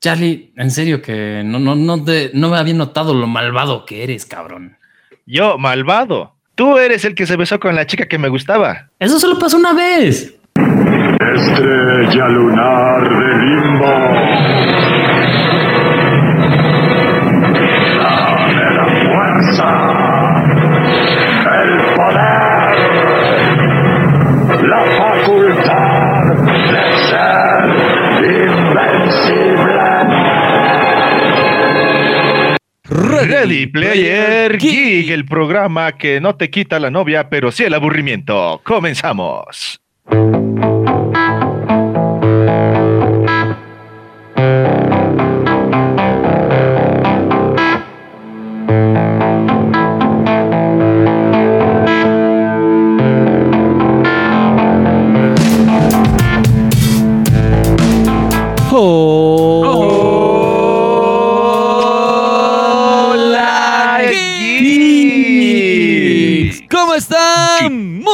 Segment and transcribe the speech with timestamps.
[0.00, 4.24] Charlie, en serio que no, no, no, no me había notado lo malvado que eres,
[4.24, 4.78] cabrón.
[5.26, 6.36] Yo, malvado.
[6.54, 8.88] Tú eres el que se besó con la chica que me gustaba.
[8.98, 10.34] Eso solo pasó una vez.
[11.34, 14.69] Estrella lunar de limbo.
[33.26, 38.60] Ready Player Geek, el programa que no te quita la novia, pero sí el aburrimiento.
[38.64, 39.80] Comenzamos.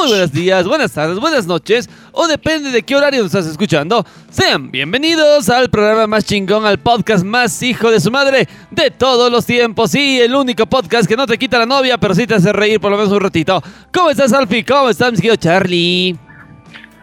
[0.06, 4.06] Muy buenos días, buenas tardes, buenas noches, o depende de qué horario nos estás escuchando.
[4.30, 9.32] Sean bienvenidos al programa más chingón, al podcast más hijo de su madre de todos
[9.32, 9.90] los tiempos.
[9.90, 12.78] Sí, el único podcast que no te quita la novia, pero sí te hace reír
[12.78, 13.60] por lo menos un ratito.
[13.92, 14.64] ¿Cómo estás, Alfie?
[14.64, 16.16] ¿Cómo estás, mi querido Charlie?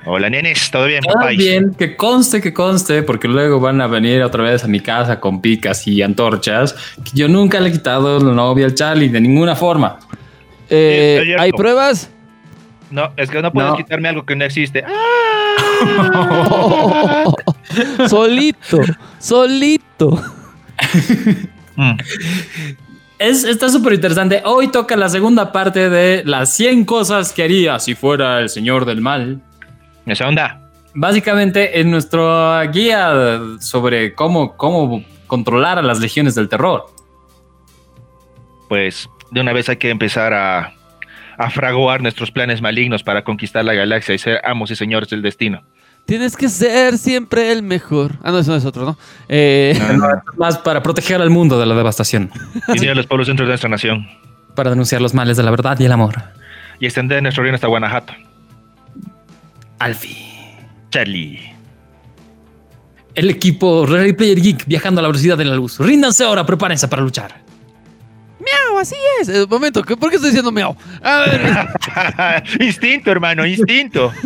[0.05, 1.37] Hola, nenes, ¿todo bien, Todo papáis?
[1.37, 5.19] bien, que conste, que conste, porque luego van a venir otra vez a mi casa
[5.19, 6.73] con picas y antorchas.
[7.13, 9.99] Yo nunca le he quitado la novia al Charlie de ninguna forma.
[10.69, 11.35] Eh.
[11.37, 12.09] ¿Hay pruebas?
[12.93, 13.77] No, es que no puedes No.
[13.77, 14.85] quitarme algo que no existe.
[18.07, 18.77] solito,
[19.17, 20.21] solito.
[21.75, 21.97] Mm.
[23.17, 24.43] Es, está súper interesante.
[24.45, 28.85] Hoy toca la segunda parte de las 100 cosas que haría si fuera el señor
[28.85, 29.41] del mal.
[30.05, 30.69] Esa onda.
[30.93, 36.85] Básicamente, en nuestra guía sobre cómo, cómo controlar a las legiones del terror.
[38.69, 40.73] Pues de una vez hay que empezar a,
[41.37, 45.21] a fraguar nuestros planes malignos para conquistar la galaxia y ser amos y señores del
[45.21, 45.63] destino.
[46.05, 48.11] Tienes que ser siempre el mejor.
[48.23, 48.97] Ah, no, eso no es otro, ¿no?
[49.29, 50.21] Eh, No, no, no.
[50.37, 52.29] Más para proteger al mundo de la devastación.
[52.67, 54.05] Unir a los pueblos dentro de nuestra nación
[54.53, 56.15] Para denunciar los males de la verdad y el amor.
[56.79, 58.13] y extender nuestro reino hasta Guanajuato.
[59.79, 60.17] Alfie.
[60.89, 61.39] Charlie.
[63.15, 65.79] El equipo Ready Player Geek viajando a la velocidad de la luz.
[65.79, 67.42] Ríndanse ahora, prepárense para luchar.
[68.43, 69.29] Miau, así es.
[69.29, 70.75] Eh, momento, ¿qué- ¿por qué estoy diciendo miau?
[71.01, 74.11] A ver, instinto, hermano, instinto.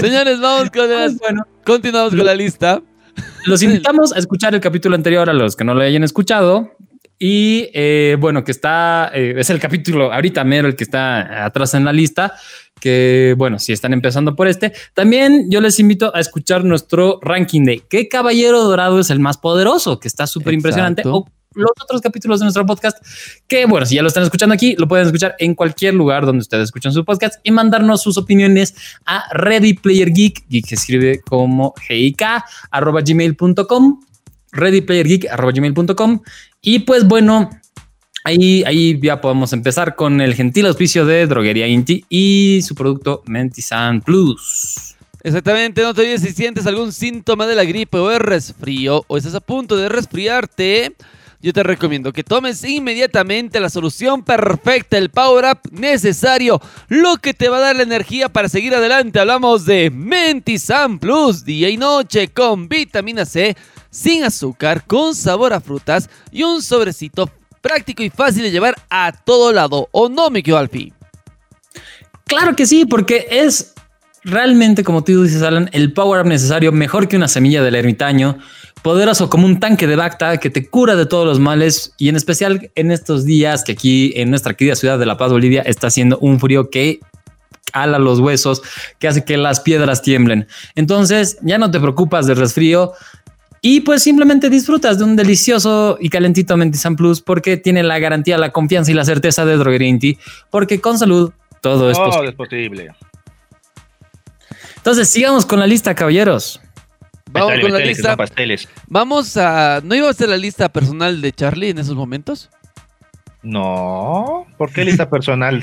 [0.00, 1.16] señores, vamos con las...
[1.18, 2.80] Bueno, Continuamos con la lista.
[3.46, 6.74] los invitamos a escuchar el capítulo anterior a los que no lo hayan escuchado.
[7.20, 11.74] Y eh, bueno, que está, eh, es el capítulo ahorita mero el que está atrás
[11.74, 12.34] en la lista.
[12.80, 17.64] Que bueno, si están empezando por este, también yo les invito a escuchar nuestro ranking
[17.64, 21.02] de qué caballero dorado es el más poderoso, que está súper impresionante.
[21.06, 22.98] O los otros capítulos de nuestro podcast,
[23.46, 26.40] que bueno, si ya lo están escuchando aquí, lo pueden escuchar en cualquier lugar donde
[26.40, 28.74] ustedes escuchan su podcast y mandarnos sus opiniones
[29.06, 32.22] a Ready Player Geek, geek se escribe como GIK,
[32.70, 34.00] arroba gmail.com,
[34.52, 36.20] readyplayergeek, arroba gmail.com.
[36.60, 37.50] Y pues bueno,
[38.24, 43.22] ahí, ahí ya podemos empezar con el gentil auspicio de Droguería Inti y su producto
[43.26, 44.96] Mentisan Plus.
[45.22, 49.16] Exactamente, no te olvides si sientes algún síntoma de la gripe o el resfrío o
[49.16, 50.94] estás a punto de resfriarte.
[51.40, 57.32] Yo te recomiendo que tomes inmediatamente la solución perfecta, el power up necesario, lo que
[57.32, 59.20] te va a dar la energía para seguir adelante.
[59.20, 63.56] Hablamos de Mentisan Plus, día y noche con vitamina C,
[63.88, 69.12] sin azúcar, con sabor a frutas y un sobrecito práctico y fácil de llevar a
[69.12, 69.88] todo lado.
[69.92, 70.92] ¿O no, mi Alfie?
[72.26, 73.74] Claro que sí, porque es
[74.24, 78.38] realmente, como tú dices, Alan, el power up necesario, mejor que una semilla del ermitaño,
[78.88, 82.16] poderoso como un tanque de Bacta que te cura de todos los males y en
[82.16, 85.88] especial en estos días que aquí en nuestra querida ciudad de La Paz, Bolivia, está
[85.88, 86.98] haciendo un frío que
[87.74, 88.62] ala los huesos,
[88.98, 90.48] que hace que las piedras tiemblen.
[90.74, 92.94] Entonces ya no te preocupas del resfrío
[93.60, 98.38] y pues simplemente disfrutas de un delicioso y calentito Mentisan Plus porque tiene la garantía,
[98.38, 100.16] la confianza y la certeza de Droguería Inti,
[100.48, 101.30] porque con salud
[101.60, 102.28] todo es posible.
[102.30, 102.88] es posible.
[104.78, 106.62] Entonces sigamos con la lista, caballeros.
[107.30, 108.16] Vamos con la lista.
[108.16, 108.68] pasteles.
[108.86, 109.80] Vamos a.
[109.84, 112.50] ¿No iba a ser la lista personal de Charlie en esos momentos?
[113.42, 115.62] No, ¿por qué lista personal?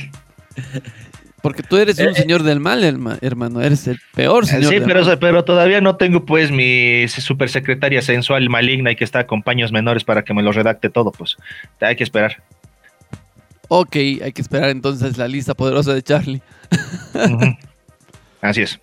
[1.42, 3.62] Porque tú eres un señor del mal, herma- hermano.
[3.62, 5.20] Eres el peor señor Eh, Sí, del pero, mal.
[5.20, 9.72] pero todavía no tengo pues mi super secretaria sensual maligna y que está con paños
[9.72, 11.38] menores para que me lo redacte todo, pues
[11.82, 12.42] hay que esperar.
[13.68, 16.42] Ok, hay que esperar entonces la lista poderosa de Charlie.
[18.42, 18.80] Así es.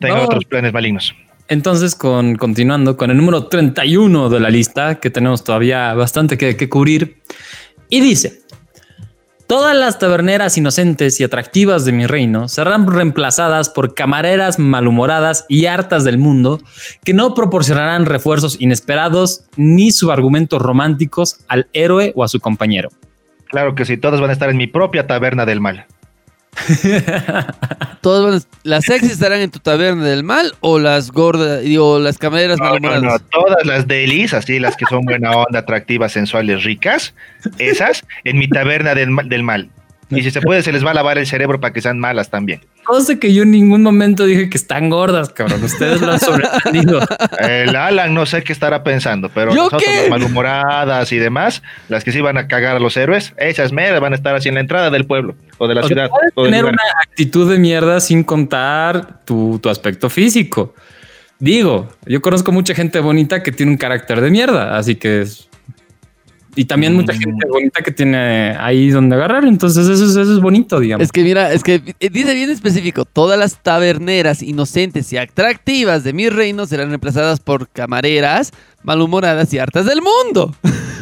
[0.00, 0.22] Tengo No.
[0.24, 1.14] otros planes malignos.
[1.48, 6.56] Entonces con continuando con el número 31 de la lista, que tenemos todavía bastante que,
[6.56, 7.22] que cubrir,
[7.88, 8.44] y dice,
[9.46, 15.66] Todas las taberneras inocentes y atractivas de mi reino serán reemplazadas por camareras malhumoradas y
[15.66, 16.60] hartas del mundo
[17.04, 22.88] que no proporcionarán refuerzos inesperados ni subargumentos románticos al héroe o a su compañero.
[23.48, 25.86] Claro que sí, todos van a estar en mi propia taberna del mal.
[26.56, 32.58] A- ¿Las sexy estarán en tu taberna del mal o las gordas, digo, las camareras
[32.58, 37.14] No, no, no, todas las delis, así las que son buena onda, atractivas, sensuales, ricas,
[37.58, 39.68] esas en mi taberna del, del mal.
[40.10, 42.30] Y si se puede, se les va a lavar el cerebro para que sean malas
[42.30, 42.60] también.
[42.84, 45.62] Cosa que yo en ningún momento dije que están gordas, cabrón.
[45.64, 47.00] Ustedes lo han sobreentendido.
[47.38, 50.00] El Alan no sé qué estará pensando, pero ¿Yo nosotros qué?
[50.02, 54.00] las malhumoradas y demás, las que sí van a cagar a los héroes, esas meras
[54.00, 56.10] van a estar así en la entrada del pueblo o de la O ciudad.
[56.34, 60.74] o tener una actitud de mierda sin contar tu, tu aspecto físico.
[61.38, 65.48] Digo, yo conozco mucha gente bonita que tiene un carácter de mierda, así que es-
[66.56, 67.18] y también mucha Mm.
[67.18, 69.44] gente bonita que tiene ahí donde agarrar.
[69.44, 71.04] Entonces, eso, es- eso es bonito, digamos.
[71.04, 76.04] Es que mira, es que eh, dice bien específico, todas las taberneras inocentes y atractivas
[76.04, 78.52] de mi reino serán reemplazadas por camareras
[78.82, 80.54] malhumoradas y hartas del mundo.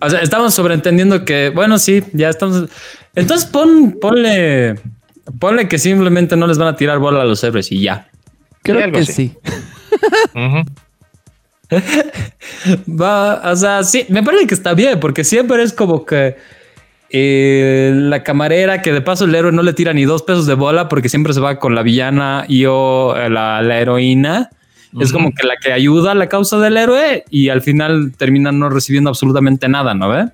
[0.00, 2.68] O sea, estamos sobreentendiendo que, bueno, sí, ya estamos.
[3.16, 4.76] Entonces, pon, ponle,
[5.40, 8.08] ponle que simplemente no les van a tirar bola a los héroes y ya.
[8.62, 9.12] Creo que así.
[9.12, 9.32] sí.
[10.36, 10.62] Ujú.
[13.00, 16.36] Va, o sea, sí, me parece que está bien, porque siempre es como que
[17.10, 20.54] eh, la camarera que de paso el héroe no le tira ni dos pesos de
[20.54, 24.50] bola porque siempre se va con la villana y o eh, la, la heroína.
[24.98, 28.52] Es como que la que ayuda a la causa del héroe y al final termina
[28.52, 30.28] no recibiendo absolutamente nada, ¿no ve?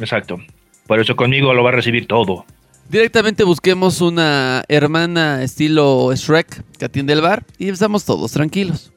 [0.00, 0.40] Exacto.
[0.88, 2.44] Por eso conmigo lo va a recibir todo.
[2.88, 8.92] Directamente busquemos una hermana estilo Shrek que atiende el bar y estamos todos tranquilos.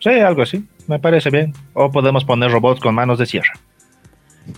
[0.00, 0.64] Sí, algo así.
[0.86, 1.52] Me parece bien.
[1.72, 3.52] O podemos poner robots con manos de sierra.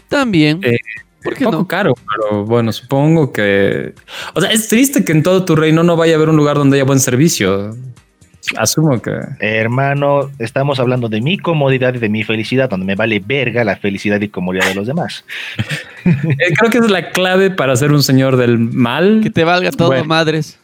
[0.08, 0.60] También.
[0.62, 0.78] Eh,
[1.22, 1.66] ¿Por qué poco no?
[1.68, 3.94] caro, pero bueno, supongo que.
[4.34, 6.56] O sea, es triste que en todo tu reino no vaya a haber un lugar
[6.56, 7.76] donde haya buen servicio.
[8.56, 9.12] Asumo que.
[9.40, 13.76] Hermano, estamos hablando de mi comodidad y de mi felicidad, donde me vale verga la
[13.76, 15.24] felicidad y comodidad de los demás.
[16.06, 19.20] Eh, creo que es la clave para ser un señor del mal.
[19.22, 20.04] Que te valga todo, Bueno.
[20.06, 20.58] madres.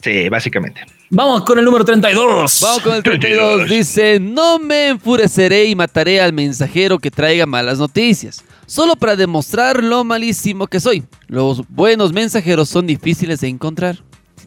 [0.00, 0.80] Sí, básicamente.
[1.14, 2.58] Vamos con el número 32.
[2.60, 3.68] Vamos con el 32.
[3.70, 8.42] Dice, no me enfureceré y mataré al mensajero que traiga malas noticias.
[8.66, 11.04] Solo para demostrar lo malísimo que soy.
[11.28, 13.98] Los buenos mensajeros son difíciles de encontrar.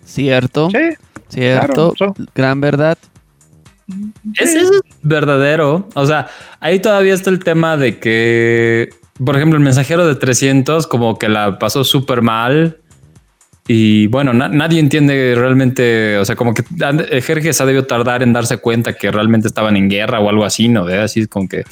[0.03, 0.69] ¿Cierto?
[0.69, 0.97] Sí,
[1.29, 1.93] ¿Cierto?
[1.93, 2.97] claro, Gran verdad.
[4.37, 4.69] Es
[5.01, 5.87] verdadero.
[5.93, 6.27] O sea,
[6.59, 8.89] ahí todavía está el tema de que,
[9.23, 12.77] por ejemplo, el mensajero de 300 como que la pasó súper mal.
[13.67, 16.63] Y bueno, na- nadie entiende realmente, o sea, como que
[17.21, 20.69] Jerjes ha debido tardar en darse cuenta que realmente estaban en guerra o algo así,
[20.69, 20.85] ¿no?
[20.85, 20.99] ¿Ve?
[20.99, 21.63] Así es como que,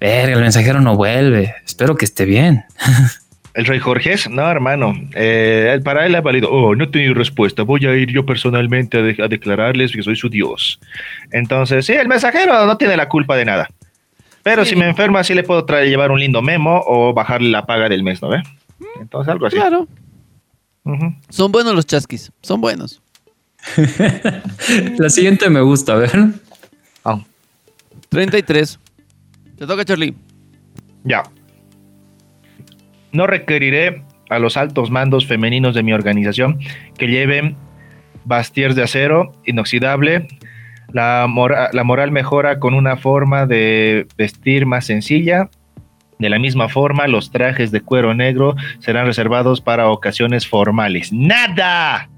[0.00, 1.54] verga, el mensajero no vuelve.
[1.64, 2.64] Espero que esté bien.
[3.54, 4.92] El rey Jorges, no, hermano.
[5.14, 6.50] eh, para él ha valido.
[6.52, 7.62] Oh, no he tenido respuesta.
[7.62, 10.78] Voy a ir yo personalmente a, de- a declararles que soy su dios.
[11.32, 13.66] Entonces, sí, el mensajero no tiene la culpa de nada.
[14.42, 14.70] Pero Sí.
[14.70, 17.88] si me enferma, sí le puedo traer, llevar un lindo memo o bajarle la paga
[17.88, 18.42] del mes, ¿no ve?
[19.00, 19.56] Entonces, algo así.
[19.56, 19.88] Claro.
[21.30, 22.30] Son buenos los chasquis.
[22.42, 23.02] Son buenos.
[24.98, 26.12] La siguiente me gusta, a ver.
[27.04, 27.20] Ah,
[28.08, 28.78] 33.
[29.58, 30.14] Te toca, Charlie.
[31.04, 31.22] ya.
[33.12, 36.58] No requeriré a los altos mandos femeninos de mi organización
[36.98, 37.56] que lleven
[38.24, 40.28] bastiers de acero inoxidable.
[40.92, 45.48] La, mora- la moral mejora con una forma de vestir más sencilla.
[46.18, 51.12] De la misma forma, los trajes de cuero negro serán reservados para ocasiones formales.
[51.12, 52.08] ¡Nada!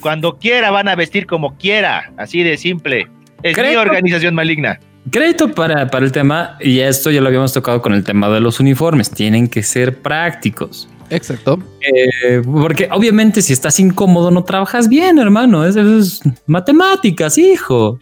[0.00, 2.12] Cuando quiera van a vestir como quiera.
[2.16, 3.08] Así de simple.
[3.42, 4.78] Es mi Creo- organización maligna.
[5.10, 8.38] Crédito para, para el tema, y esto ya lo habíamos tocado con el tema de
[8.38, 10.88] los uniformes, tienen que ser prácticos.
[11.10, 11.58] Exacto.
[11.80, 15.66] Eh, porque obviamente si estás incómodo no trabajas bien, hermano.
[15.66, 17.98] Es, es matemáticas, hijo.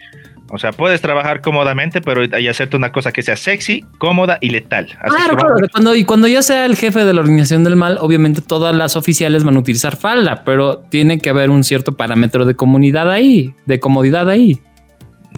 [0.53, 4.51] O sea, puedes trabajar cómodamente, pero y hacerte una cosa que sea sexy, cómoda y
[4.51, 4.87] letal.
[5.01, 5.55] Así Claro, claro.
[5.71, 8.97] Cuando, y cuando yo sea el jefe de la organización del mal, obviamente todas las
[8.97, 13.55] oficiales van a utilizar falda, pero tiene que haber un cierto parámetro de comunidad ahí,
[13.67, 14.61] de comodidad ahí.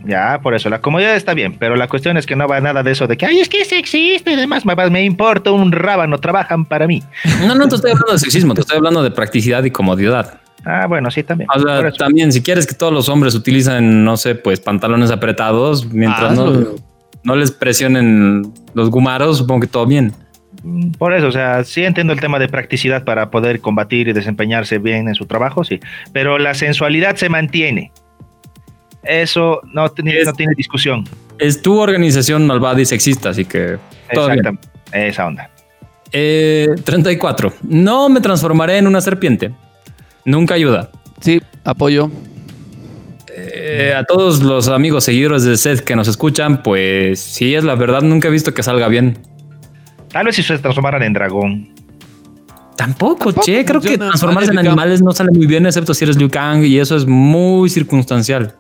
[0.04, 2.82] Ya, por eso, la comodidad está bien, pero la cuestión es que no va nada
[2.82, 5.70] de eso de que, ay, es que es sexista y demás, me, me importa un
[5.70, 7.02] rábano, trabajan para mí.
[7.46, 10.40] No, no te estoy hablando de sexismo, te estoy hablando de practicidad y comodidad.
[10.64, 11.48] Ah, bueno, sí, también.
[11.54, 15.86] O sea, también, si quieres que todos los hombres utilicen, no sé, pues pantalones apretados,
[15.92, 16.74] mientras no, Hazlo.
[17.24, 18.42] no les presionen
[18.74, 20.12] los gumaros, supongo que todo bien.
[20.62, 24.12] Mm, Por eso, o sea, sí entiendo el tema de practicidad para poder combatir y
[24.12, 25.80] desempeñarse bien en su trabajo, sí,
[26.12, 27.90] pero la sensualidad se mantiene.
[29.04, 31.04] eso no, tiene- Es- no tiene discusión.
[31.38, 33.78] Es tu organización malvada y sexista, así que
[34.14, 34.38] todo bien.
[34.46, 34.68] Exactamente.
[34.92, 35.50] Esa onda.
[36.12, 37.52] Eh, 34.
[37.62, 39.50] No me transformaré en una serpiente.
[40.24, 40.90] Nunca ayuda.
[41.20, 42.10] Sí, apoyo.
[43.34, 47.74] Eh, a todos los amigos seguidores de Seth que nos escuchan, pues sí, es la
[47.74, 49.18] verdad, nunca he visto que salga bien.
[50.10, 51.72] Tal vez si se transformaran en dragón.
[52.76, 56.16] Tampoco, Tampoco che, creo que transformarse en animales no sale muy bien, excepto si eres
[56.16, 58.54] Liu Kang, y eso es muy circunstancial.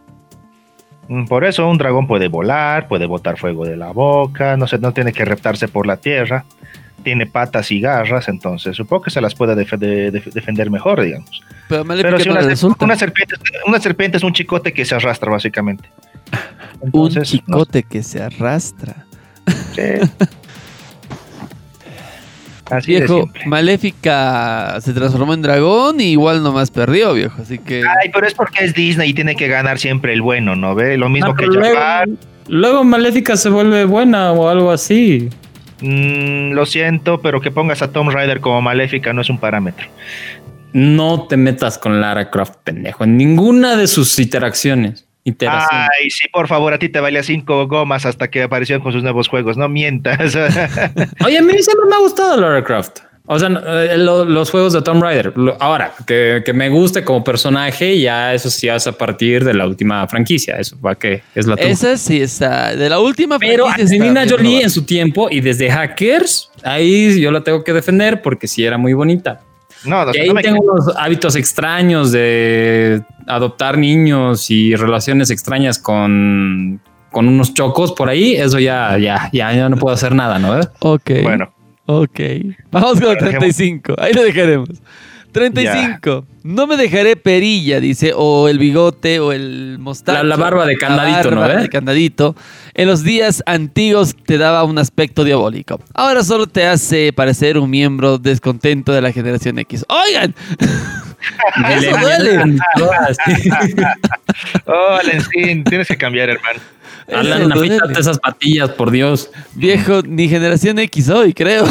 [1.08, 4.78] Mm, Por eso un dragón puede volar, puede botar fuego de la boca, no, se,
[4.78, 6.44] no tiene que reptarse por la tierra,
[7.02, 11.42] tiene patas y garras, entonces supongo que se las puede defender, def- defender mejor, digamos.
[11.68, 13.34] Pero Maléfica Pero si una, una serpiente,
[13.66, 15.88] una serpiente es un chicote que se arrastra, básicamente.
[16.92, 19.04] Un no chicote que se arrastra.
[22.70, 23.28] Así Viejo.
[23.46, 27.42] Maléfica se transformó en dragón y igual nomás perdió, viejo.
[27.42, 27.80] Así que.
[27.82, 30.96] Ay, pero es porque es Disney y tiene que ganar siempre el bueno, ¿no ve?
[30.96, 32.08] Lo mismo Ah, que luego, Jafar.
[32.48, 35.28] luego Maléfica se vuelve buena o algo así.
[35.82, 39.86] Mm, lo siento, pero que pongas a Tom Rider como maléfica no es un parámetro.
[40.72, 45.06] No te metas con Lara Croft, pendejo, en ninguna de sus interacciones.
[45.70, 49.02] Ay, sí, por favor, a ti te valía cinco gomas hasta que aparecieron con sus
[49.02, 49.56] nuevos juegos.
[49.56, 50.34] No mientas.
[51.24, 53.00] Oye, a mí siempre me ha gustado Lara Croft.
[53.24, 55.32] O sea, eh, lo- los juegos de Tomb Raider.
[55.36, 59.54] Lo- Ahora, que, que me guste como personaje, ya eso sí es a partir de
[59.54, 60.56] la última franquicia.
[60.58, 61.54] Eso va que es la.
[61.54, 62.74] Esa sí está.
[62.74, 64.62] De la última Pero franquicia está Angelina Jolie probada.
[64.64, 68.76] en su tiempo y desde Hackers, ahí yo la tengo que defender porque sí era
[68.76, 69.40] muy bonita.
[69.84, 75.78] no, Y no ahí me- tengo unos hábitos extraños de adoptar niños y relaciones extrañas
[75.78, 76.80] con,
[77.12, 78.34] con unos chocos por ahí.
[78.34, 80.58] Eso ya, ya, ya, ya no puedo hacer nada, ¿no?
[80.80, 81.10] Ok.
[81.22, 81.51] Bueno,
[81.86, 82.20] Ok.
[82.70, 83.94] Vamos con el Bueno, 35.
[83.98, 84.68] Ahí lo dejaremos.
[85.32, 86.26] 35.
[86.42, 90.18] No me dejaré perilla, dice, o el bigote, o el mostacho.
[90.22, 91.62] La- la barba de candadito, la ¿no barba ve?
[91.62, 92.36] de candadito.
[92.74, 95.80] En los días antiguos te daba un aspecto diabólico.
[95.94, 99.86] Ahora solo te hace parecer un miembro descontento de la generación X.
[99.88, 100.34] ¡Oigan!
[101.70, 102.56] Eso duele.
[104.66, 106.60] oh, Alentín, tienes que cambiar, hermano.
[107.14, 109.30] Alan, afeítate esas patillas, por Dios.
[109.54, 111.64] Viejo, ni generación X hoy, creo.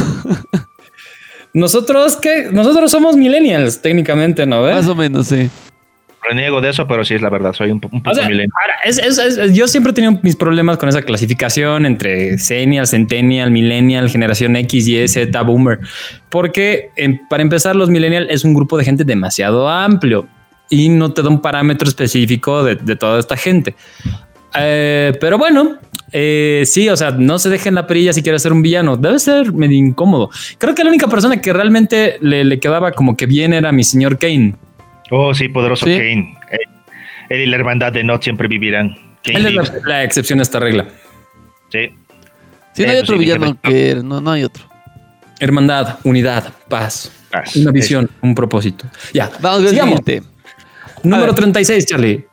[1.54, 2.48] Nosotros, ¿qué?
[2.52, 4.64] Nosotros somos millennials, técnicamente, ¿no?
[4.64, 4.76] ¿Ves?
[4.76, 5.50] Más o menos, sí.
[6.24, 8.28] Reniego de eso, pero sí es la verdad, soy un, po- un poco O sea,
[8.30, 8.54] milenio.
[8.62, 12.86] ahora, es- es- es- yo siempre he tenido mis problemas con esa clasificación entre Senial,
[12.88, 15.80] Centennial, Millennial, Generación X, Y, Z, Boomer.
[16.30, 20.28] Porque em, para empezar, los Millennial es un grupo de gente demasiado amplio
[20.70, 23.76] y no te da un parámetro específico de, de toda esta gente.
[24.58, 25.78] Eh, pero bueno,
[26.12, 28.98] eh, sí, o sea, no se dejen la perilla si quieres ser un villano.
[28.98, 30.30] Debe ser medio incómodo.
[30.58, 33.84] Creo que la única persona que realmente le, le quedaba como que bien era mi
[33.84, 34.56] señor Kane.
[35.10, 35.92] Oh, sí, poderoso Sí.
[35.94, 36.38] Kane.
[36.52, 36.58] Eh,
[37.30, 38.96] Él y la hermandad de Not siempre vivirán.
[39.24, 40.88] Kane Él es la, la excepción a esta regla.
[41.72, 41.90] Sí.
[42.74, 44.64] Si no hay Eso otro sí, villano que no, no hay otro.
[45.40, 47.56] Hermandad, unidad, paz, Paz.
[47.56, 48.86] una visión, un propósito.
[49.14, 50.00] Ya, Vamos sigamos.
[50.00, 50.30] siguiente.
[51.04, 51.36] Número ver.
[51.36, 52.26] 36, Charlie.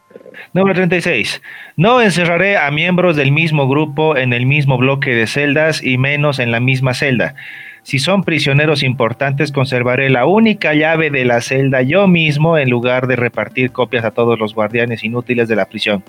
[0.55, 1.43] Número 36.
[1.77, 6.39] No encerraré a miembros del mismo grupo en el mismo bloque de celdas y menos
[6.39, 7.35] en la misma celda.
[7.83, 13.07] Si son prisioneros importantes, conservaré la única llave de la celda yo mismo en lugar
[13.07, 16.03] de repartir copias a todos los guardianes inútiles de la prisión.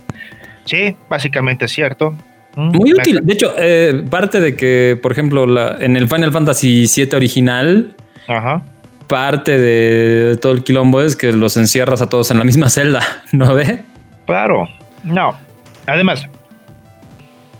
[0.65, 2.15] Sí, básicamente es cierto.
[2.55, 3.19] Mm, Muy útil.
[3.23, 7.95] De hecho, eh, parte de que, por ejemplo, la- en el Final Fantasy VII original,
[8.27, 8.63] Ajá.
[9.07, 13.01] parte de todo el quilombo es que los encierras a todos en la misma celda,
[13.31, 13.83] ¿no ve?
[14.29, 14.67] Claro.
[15.03, 15.35] No.
[15.87, 16.27] Además,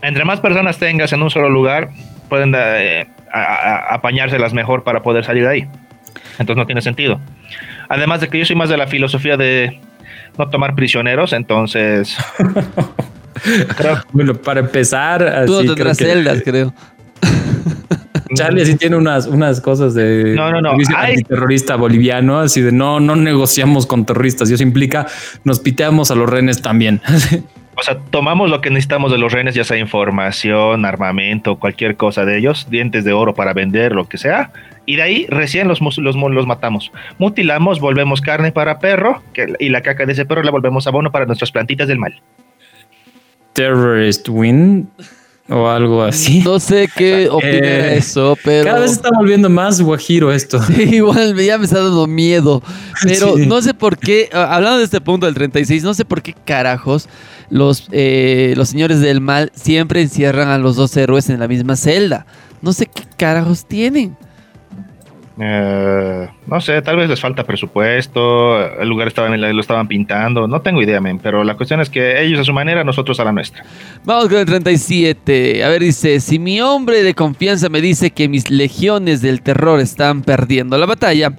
[0.02, 1.90] entre más personas tengas en un solo lugar,
[2.28, 5.68] pueden eh, a- a- apañárselas mejor para poder salir de ahí.
[6.38, 7.20] Entonces no tiene sentido.
[7.88, 9.80] Además de que yo soy más de la filosofía de
[10.38, 12.16] no tomar prisioneros, entonces
[13.76, 16.72] creo Bueno, para empezar, Tú no tendrás creo que celdas, creo.
[18.34, 20.70] Charlie sí tiene unas, unas cosas de No, no, no.
[20.70, 21.12] servicio Ay.
[21.12, 24.50] antiterrorista boliviano, así de no, no negociamos con terroristas.
[24.50, 25.06] Y eso implica
[25.44, 27.00] nos piteamos a los renes también.
[27.76, 32.26] O sea, tomamos lo que necesitamos de los renes, ya sea información, armamento, cualquier cosa
[32.26, 34.52] de ellos, dientes de oro para vender, lo que sea,
[34.84, 36.92] y de ahí recién los, los, los matamos.
[37.16, 41.10] Mutilamos, volvemos carne para perro, que, y la caca de ese perro la volvemos abono
[41.10, 42.20] para nuestras plantitas del mal.
[43.54, 44.90] Terrorist win
[45.50, 46.40] o algo así.
[46.40, 48.64] No sé qué opinar Eh, eso, pero.
[48.64, 50.60] Cada vez está volviendo más guajiro esto.
[50.66, 52.62] Sí, igual ya me está dando miedo.
[53.02, 53.46] Pero Sí.
[53.46, 56.34] no sé por qué, ah, hablando de este punto del 36, no sé por qué
[56.44, 57.08] carajos
[57.50, 61.76] los, eh, los señores del mal siempre encierran a los dos héroes en la misma
[61.76, 62.26] celda.
[62.62, 64.16] No sé qué carajos tienen.
[65.42, 70.60] Eh, no sé, tal vez les falta presupuesto, el lugar estaba lo estaban pintando, no
[70.60, 73.32] tengo idea, men, pero la cuestión es que ellos a su manera, nosotros a la
[73.32, 73.64] nuestra.
[74.04, 75.64] Vamos con el 37.
[75.64, 79.80] A ver, dice, si mi hombre de confianza me dice que mis legiones del terror
[79.80, 81.32] están perdiendo la batalla,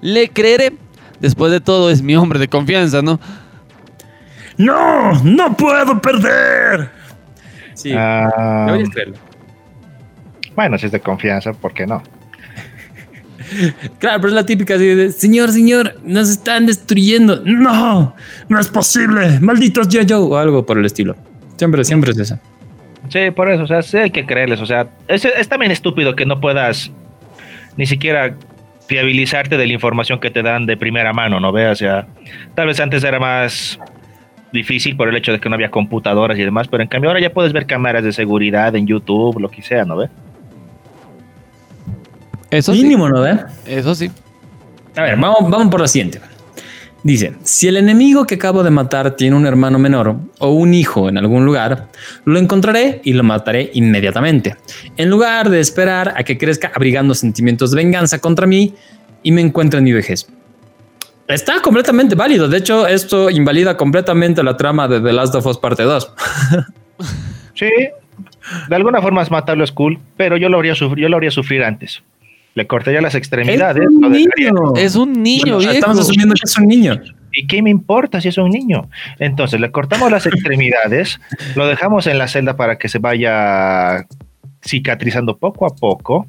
[0.00, 0.74] le creeré.
[1.18, 3.18] Después de todo, es mi hombre de confianza, ¿no?
[4.56, 5.14] ¡No!
[5.24, 6.90] ¡No puedo perder!
[7.74, 8.78] Sí, Ah,
[10.54, 12.04] bueno, si es de confianza, ¿por qué no?
[13.98, 17.42] Claro, pero es la típica así de, señor, señor, nos están destruyendo.
[17.44, 18.14] No,
[18.48, 19.40] no es posible.
[19.40, 21.16] Malditos yo-yo o algo por el estilo.
[21.56, 22.40] Siempre, siempre es esa.
[23.08, 26.26] Sí, por eso, o sea, sí hay que creerles, o sea, es, también estúpido que
[26.26, 26.90] no puedas
[27.76, 28.34] ni siquiera
[28.86, 31.72] fiabilizarte de la información que te dan de primera mano, ¿no veas?
[31.72, 32.06] O sea,
[32.54, 33.78] tal vez antes era más
[34.52, 37.20] difícil por el hecho de que no había computadoras y demás, pero en cambio ahora
[37.20, 40.10] ya puedes ver cámaras de seguridad en YouTube, lo que sea, ¿no ves?
[42.50, 42.82] Eso sí.
[42.82, 43.38] Mínimo, ¿no ve?
[43.66, 44.10] Eso sí.
[44.96, 46.20] A ver, vamos, vamos por la siguiente.
[47.02, 51.08] Dice, si el enemigo que acabo de matar tiene un hermano menor o un hijo
[51.08, 51.86] en algún lugar,
[52.24, 54.56] lo encontraré y lo mataré inmediatamente,
[54.96, 58.74] en lugar de esperar a que crezca abrigando sentimientos de venganza contra mí
[59.22, 60.26] y me encuentre en mi vejez.
[61.28, 62.48] Está completamente válido.
[62.48, 66.12] De hecho, esto invalida completamente la trama de The Last of Us Parte 2.
[67.54, 67.66] Sí,
[68.68, 71.64] de alguna forma es matarlo es cool, pero yo lo habría, yo lo habría sufrir
[71.64, 72.04] antes.
[72.54, 73.84] Le cortaría las extremidades.
[73.84, 74.76] Es un niño.
[74.76, 75.72] Es un niño, Bueno, viejo.
[75.74, 76.94] estamos asumiendo que es un niño.
[77.32, 78.88] ¿Y qué me importa si es un niño?
[79.18, 81.20] Entonces le cortamos las extremidades,
[81.54, 84.06] lo dejamos en la celda para que se vaya
[84.66, 86.26] cicatrizando poco a poco.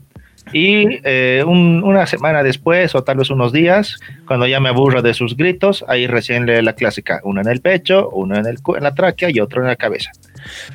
[0.52, 3.98] Y eh, un- una semana después, o tal vez unos días,
[4.28, 7.62] cuando ya me aburra de sus gritos, ahí recién lee la clásica: uno en el
[7.62, 10.12] pecho, uno en, el, cu- en la tráquea y otro en la cabeza.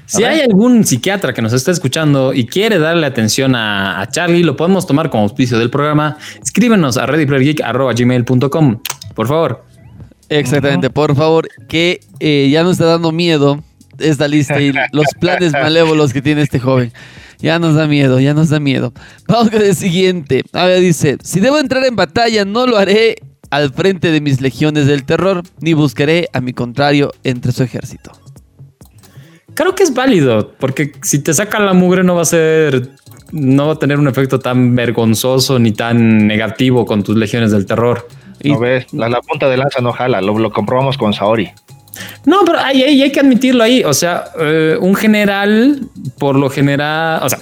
[0.06, 4.42] Si hay algún psiquiatra que nos está escuchando y quiere darle atención a, a Charlie,
[4.42, 6.16] lo podemos tomar como auspicio del programa.
[6.42, 8.80] Escríbenos a readyplayergeek.com,
[9.14, 9.64] por favor.
[10.28, 13.62] Exactamente, por favor, que eh, ya nos está dando miedo
[13.98, 16.92] esta lista y los planes malévolos que tiene este joven.
[17.40, 18.92] Ya nos da miedo, ya nos da miedo.
[19.28, 20.44] Vamos con el siguiente.
[20.52, 23.16] A ver, dice, si debo entrar en batalla, no lo haré
[23.50, 28.12] al frente de mis legiones del terror, ni buscaré a mi contrario entre su ejército.
[29.54, 32.90] Creo que es válido, porque si te sacan la mugre no va a ser,
[33.32, 37.64] no va a tener un efecto tan vergonzoso ni tan negativo con tus legiones del
[37.66, 38.08] terror.
[38.42, 38.86] Y- ¿No ves?
[38.92, 41.50] La, la punta de lanza no jala, lo, lo comprobamos con Saori.
[42.26, 43.84] No, pero hay, hay, hay que admitirlo ahí.
[43.84, 45.80] O sea, eh, un general,
[46.18, 47.38] por lo general, o sea,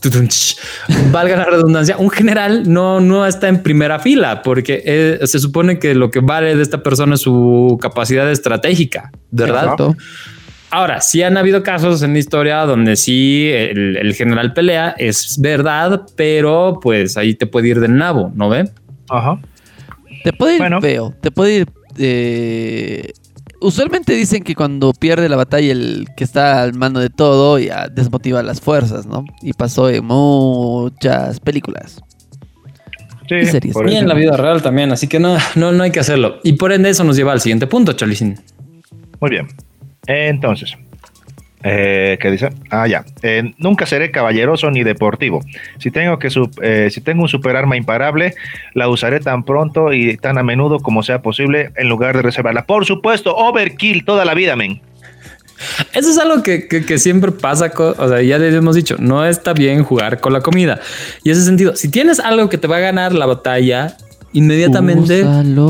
[0.00, 0.56] tutunch,
[1.10, 5.80] valga la redundancia, un general no, no está en primera fila porque eh, se supone
[5.80, 9.62] que lo que vale de esta persona es su capacidad estratégica, ¿verdad?
[9.64, 9.96] Exacto.
[10.76, 15.40] Ahora, sí han habido casos en la historia donde sí el, el general pelea, es
[15.40, 18.68] verdad, pero pues ahí te puede ir del nabo, ¿no ve?
[19.08, 19.40] Ajá.
[20.22, 20.82] Te puede ir Bueno.
[20.82, 21.68] feo, te puede ir...
[21.98, 23.10] eh,
[23.58, 27.88] Usualmente dicen que cuando pierde la batalla el que está al mando de todo ya
[27.88, 29.24] desmotiva las fuerzas, ¿no?
[29.40, 32.02] Y pasó en muchas películas.
[33.30, 33.72] Sí, Y series.
[33.72, 36.36] por Y en la vida real también, así que no, no, no hay que hacerlo.
[36.44, 38.38] Y por ende eso nos lleva al siguiente punto, Chalicín.
[39.22, 39.48] Muy bien.
[40.06, 40.76] Entonces,
[41.62, 42.50] eh, ¿qué dice?
[42.70, 43.04] Ah, ya.
[43.22, 45.40] Eh, nunca seré caballeroso ni deportivo.
[45.78, 46.28] Si tengo que
[46.62, 48.34] eh, si tengo un superarma imparable,
[48.74, 52.66] la usaré tan pronto y tan a menudo como sea posible en lugar de reservarla.
[52.66, 54.80] Por supuesto, overkill toda la vida, men.
[55.94, 59.24] Eso es algo que, que- que siempre pasa, o sea, ya les hemos dicho, no
[59.24, 60.78] está bien jugar con la comida.
[61.24, 63.96] Y ese sentido, si tienes algo que te va a ganar la batalla,
[64.34, 65.22] inmediatamente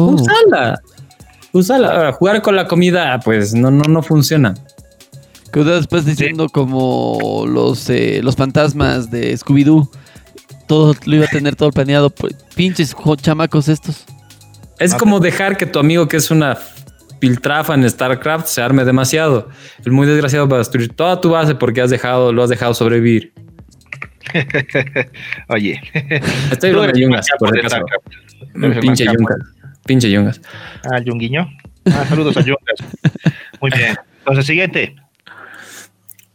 [0.09, 0.81] úsala.
[1.57, 1.88] Úsala.
[1.88, 4.55] Ahora, jugar con la comida, pues no, no, no funciona.
[5.53, 9.90] Que después diciendo como los, eh, los fantasmas de Scooby-Doo.
[10.66, 12.11] Todo lo iba a tener todo planeado.
[12.11, 14.05] Pues, pinches chamacos estos.
[14.79, 16.59] Es Ah, como dejar que tu amigo, que es una
[17.21, 19.49] piltrafa en StarCraft, se arme demasiado.
[19.85, 22.75] El muy desgraciado va a destruir toda tu base porque has dejado, lo has dejado
[22.75, 23.33] sobrevivir.
[25.49, 25.81] Oye.
[26.51, 29.07] Estoy eres de Yungas, por el Pinche.
[29.07, 29.56] Yungas.
[29.87, 30.40] Pinche Yungas.
[30.90, 31.49] Ah, Yunguiño.
[31.87, 32.79] Ah, saludos a Yungas.
[33.61, 33.96] Muy bien.
[34.20, 34.96] Entonces, siguiente.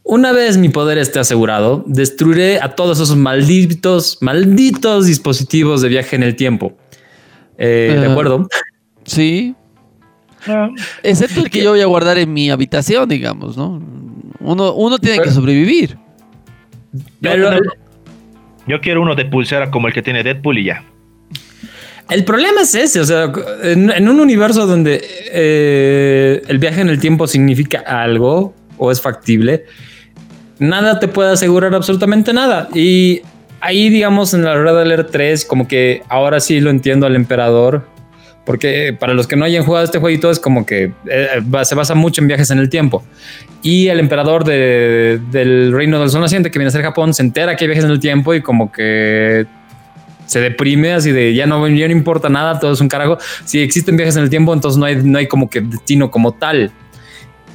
[0.04, 6.16] Una vez mi poder esté asegurado, destruiré a todos esos malditos, malditos dispositivos de viaje
[6.16, 6.76] en el tiempo.
[7.56, 8.10] Eh, ¿De Ah.
[8.10, 8.48] acuerdo?
[9.04, 9.54] Sí.
[10.48, 10.70] Ah,
[11.04, 13.80] Excepto el que yo voy a guardar en mi habitación, digamos, ¿no?
[14.40, 15.96] Uno, uno tiene que sobrevivir.
[17.20, 17.50] Pero
[18.66, 20.84] Yo quiero uno de pulsera como el que tiene Deadpool y ya.
[22.12, 25.00] El problema es ese, o sea, en, un universo donde
[25.32, 29.64] eh, el viaje en el tiempo significa algo o es factible,
[30.58, 32.68] nada te puede asegurar absolutamente nada.
[32.74, 33.22] Y
[33.60, 37.90] ahí, digamos, en la Red Alert 3, como que ahora sí lo entiendo al emperador.
[38.44, 41.28] Porque para los que no hayan jugado este jueguito es como que eh,
[41.62, 43.04] se basa mucho en viajes en el tiempo.
[43.62, 47.22] Y el emperador de- del reino del sol naciente que viene a ser Japón se
[47.22, 49.46] entera que hay viajes en el tiempo y como que
[50.32, 53.18] se deprime así de ya no, ya no importa nada, todo es un carajo.
[53.44, 56.32] Si existen viajes en el tiempo, entonces no hay, no hay como que destino como
[56.32, 56.72] tal.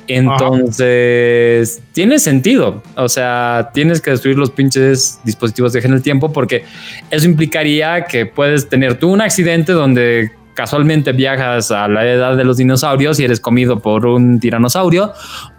[0.08, 2.84] Entonces, tiene sentido.
[2.96, 6.66] O sea, tienes que destruir los pinches dispositivos de en el tiempo porque
[7.10, 12.44] eso implicaría que puedes tener tú un accidente donde casualmente viajas a la edad de
[12.44, 15.14] los dinosaurios y eres comido por un tiranosaurio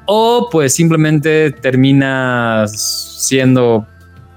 [0.07, 2.73] o pues simplemente terminas
[3.21, 3.87] siendo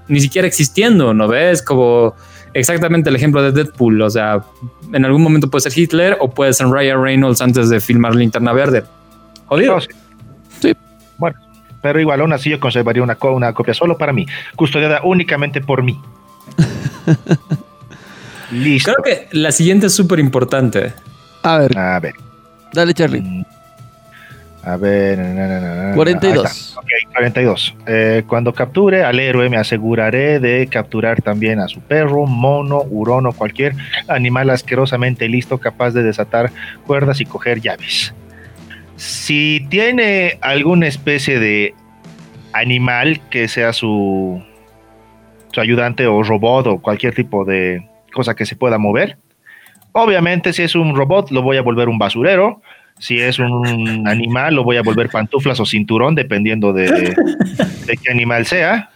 [0.08, 1.62] ni siquiera existiendo, ¿no ves?
[1.62, 2.14] Como
[2.54, 4.42] exactamente el ejemplo de Deadpool, o sea,
[4.92, 8.52] en algún momento puede ser Hitler o puede ser Ryan Reynolds antes de filmar Linterna
[8.52, 8.84] Verde.
[9.46, 9.74] Jodido.
[9.74, 9.88] No, sí.
[10.60, 10.72] Sí.
[11.18, 11.36] Bueno,
[11.82, 15.60] pero igual aún así yo conservaría una, co- una copia solo para mí, custodiada únicamente
[15.60, 16.00] por mí.
[18.50, 18.92] Listo.
[18.94, 20.92] Creo que la siguiente es súper importante.
[21.42, 22.14] A ver, A ver.
[22.72, 23.20] dale, Charlie.
[23.22, 23.44] mm,
[24.64, 25.18] A ver.
[25.18, 25.94] na, na, na, na, na.
[25.94, 26.44] 42.
[26.44, 26.80] Ahí está.
[26.80, 27.74] Ok, 42.
[27.86, 33.26] Eh, cuando capture al héroe, me aseguraré de capturar también a su perro, mono, hurón
[33.26, 33.74] o cualquier
[34.08, 36.52] animal asquerosamente listo capaz de desatar
[36.86, 38.14] cuerdas y coger llaves.
[38.96, 41.74] Si tiene alguna especie de
[42.52, 44.42] animal que sea su,
[45.50, 49.16] su ayudante o robot o cualquier tipo de cosa que se pueda mover,
[49.90, 52.62] obviamente si es un robot lo voy a volver un basurero.
[52.98, 58.12] Si es un animal, lo voy a volver pantuflas o cinturón, dependiendo de, de qué
[58.12, 58.90] animal sea.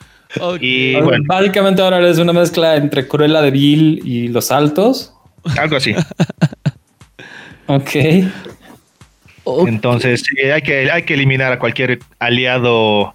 [0.60, 5.12] Y bueno, Básicamente ahora es una mezcla entre Cruella de Vil y Los Altos.
[5.58, 5.94] algo así.
[7.66, 7.90] Ok.
[9.66, 13.14] Entonces, sí, hay que, hay que eliminar a cualquier aliado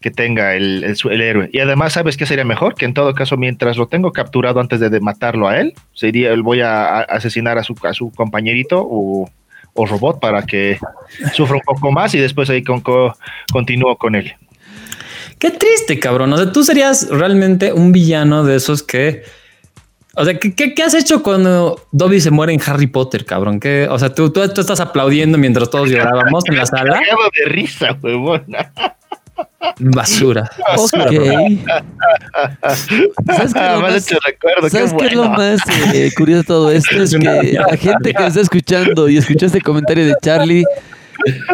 [0.00, 1.48] que tenga el, el héroe.
[1.52, 2.74] Y además, ¿sabes qué sería mejor?
[2.74, 6.34] Que en todo caso, mientras lo tengo capturado antes de, de matarlo a él, sería
[6.36, 9.30] voy a, a asesinar a su, a su compañerito o,
[9.74, 10.78] o robot para que
[11.34, 13.16] sufra un poco más y después ahí con, co-
[13.52, 14.32] continúo con él.
[15.38, 16.32] Qué triste, cabrón.
[16.32, 19.22] O sea, tú serías realmente un villano de esos que.
[20.14, 23.58] O sea, ¿qué, qué, qué has hecho cuando Dobby se muere en Harry Potter, cabrón?
[23.58, 27.00] ¿Qué, o sea, tú, tú, tú estás aplaudiendo mientras todos llorábamos en la sala.
[27.44, 28.44] De risa, huevón.
[29.78, 30.50] Basura.
[30.76, 30.90] Ok.
[30.92, 31.14] ¿Sabes
[32.88, 33.04] qué
[33.46, 35.60] es Ah, lo más, hecho recuerdo, qué ¿sabes qué es lo más
[35.94, 37.02] eh, curioso de todo esto?
[37.02, 40.64] Es que la gente que está escuchando y escuchó este comentario de Charlie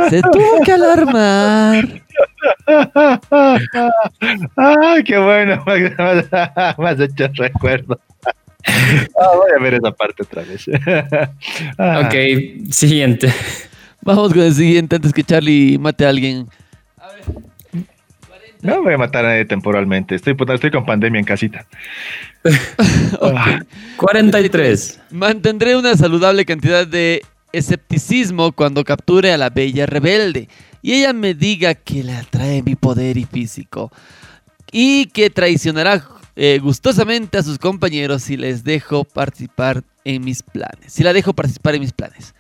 [0.09, 2.03] se tuvo que alarmar.
[4.57, 5.65] Ay, qué bueno.
[6.79, 7.99] Me has hecho recuerdo.
[8.67, 10.65] Ah, voy a ver esa parte otra vez.
[11.79, 12.15] Ah, Ok,
[12.71, 13.33] siguiente.
[14.03, 16.47] Vamos con el siguiente antes que Charlie mate a alguien.
[18.63, 20.15] No voy a matar a nadie temporalmente.
[20.15, 21.67] Estoy, estoy con pandemia en casita.
[23.21, 23.61] Ah,
[23.97, 25.01] 43.
[25.11, 30.49] Mantendré una saludable cantidad de escepticismo cuando capture a la bella rebelde
[30.81, 33.91] y ella me diga que le atrae mi poder y físico
[34.71, 36.05] y que traicionará
[36.37, 40.93] eh, gustosamente a sus compañeros si les dejo participar en mis planes.
[40.93, 42.35] Si la dejo participar en mis planes.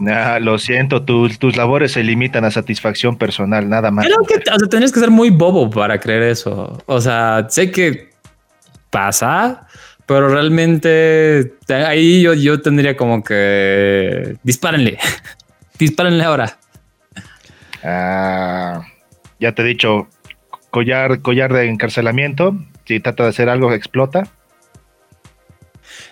[0.00, 4.06] Nah, lo siento, tus, tus labores se limitan a satisfacción personal, nada más.
[4.06, 6.82] Creo que o sea, tendrías que ser muy bobo para creer eso.
[6.86, 8.10] O sea, sé que
[8.90, 9.66] pasa,
[10.06, 14.98] pero realmente te- ahí yo, yo tendría como que dispárenle.
[15.78, 16.58] dispárenle ahora.
[17.82, 18.82] Ah,
[19.38, 20.08] ya te he dicho,
[20.70, 22.56] collar, collar de encarcelamiento.
[22.84, 24.24] Si trata de hacer algo, explota.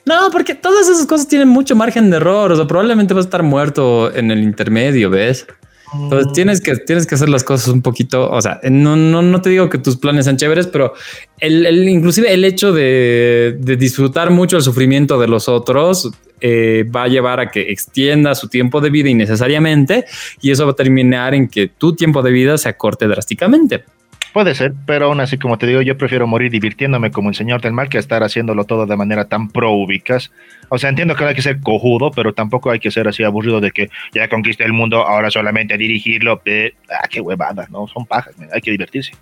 [0.09, 2.51] No, porque todas esas cosas tienen mucho margen de error.
[2.51, 5.47] O sea, probablemente vas a estar muerto en el intermedio, ¿ves?
[5.95, 9.41] Entonces tienes que, tienes que hacer las cosas un poquito, o sea, no, no, no
[9.41, 10.93] te digo que tus planes sean chéveres, pero
[11.41, 16.11] el, el- inclusive el hecho de, de disfrutar mucho el sufrimiento de los otros
[16.43, 20.05] eh, va a llevar a que extienda su tiempo de vida innecesariamente
[20.43, 23.85] y eso va a terminar en que tu tiempo de vida se acorte drásticamente.
[24.33, 27.61] Puede ser, pero aún así, como te digo, yo prefiero morir divirtiéndome como el señor
[27.61, 30.31] del mal que estar haciéndolo todo de manera tan pro ubicas.
[30.69, 33.25] O sea, entiendo que no hay que ser cojudo, pero tampoco hay que ser así
[33.25, 36.41] aburrido de que ya conquisté el mundo, ahora solamente dirigirlo.
[36.45, 39.13] eh, ah, qué huevada, no, son pajas, hay que divertirse.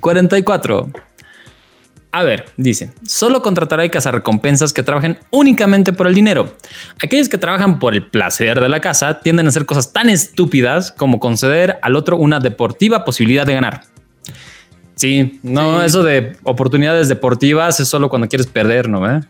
[0.00, 0.90] 44.
[2.14, 6.54] A ver, dice, solo contratará y cazarrecompensas que trabajen únicamente por el dinero.
[7.02, 10.92] Aquellos que trabajan por el placer de la casa tienden a hacer cosas tan estúpidas
[10.92, 13.82] como conceder al otro una deportiva posibilidad de ganar.
[14.94, 15.86] Sí, no, Sí.
[15.86, 19.10] eso de oportunidades deportivas es solo cuando quieres perder, ¿no?
[19.10, 19.20] ¿Eh?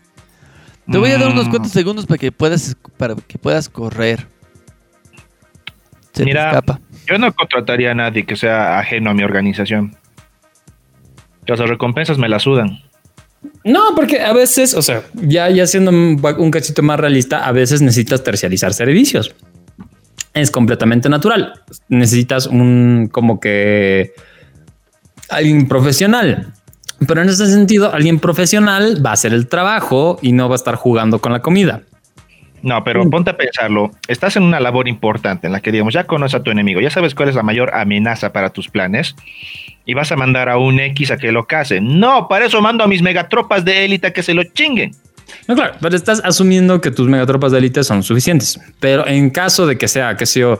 [0.91, 1.51] Te voy a dar unos Mm.
[1.51, 4.27] cuantos segundos para que puedas, para que puedas correr.
[6.11, 6.61] Se Mira.
[7.07, 9.95] Yo no contrataría a nadie que sea ajeno a mi organización.
[11.47, 12.79] Las recompensas me la sudan.
[13.63, 17.51] No, porque a veces, o sea, ya, ya siendo un, un cachito más realista, a
[17.51, 19.33] veces necesitas tercializar servicios.
[20.33, 21.53] Es completamente natural.
[21.89, 24.13] Necesitas un como que
[25.29, 26.53] alguien profesional.
[27.07, 30.57] Pero en ese sentido, alguien profesional va a hacer el trabajo y no va a
[30.57, 31.83] estar jugando con la comida.
[32.63, 33.91] No, pero ponte a pensarlo.
[34.07, 36.89] Estás en una labor importante en la que, digamos, ya conoces a tu enemigo, ya
[36.89, 39.15] sabes cuál es la mayor amenaza para tus planes
[39.85, 41.81] y vas a mandar a un X a que lo case.
[41.81, 44.91] No, para eso mando a mis megatropas de élite a que se lo chinguen.
[45.47, 48.57] No, claro, pero estás asumiendo que tus megatropas de élite son suficientes.
[48.79, 50.57] Pero en caso de que sea, que sea,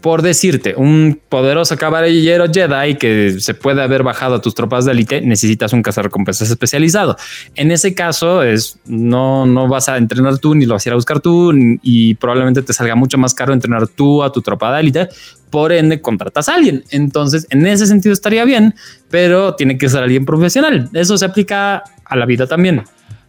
[0.00, 4.92] por decirte, un poderoso caballero Jedi que se puede haber bajado a tus tropas de
[4.92, 7.16] élite, necesitas un cazarrecompensas especializado.
[7.54, 10.92] En ese caso, es no, no vas a entrenar tú ni lo vas a ir
[10.92, 14.72] a buscar tú y probablemente te salga mucho más caro entrenar tú a tu tropa
[14.74, 15.08] de élite.
[15.50, 16.84] Por ende, contratas a alguien.
[16.90, 18.74] Entonces, en ese sentido estaría bien,
[19.10, 20.90] pero tiene que ser alguien profesional.
[20.92, 22.84] Eso se aplica a la vida también.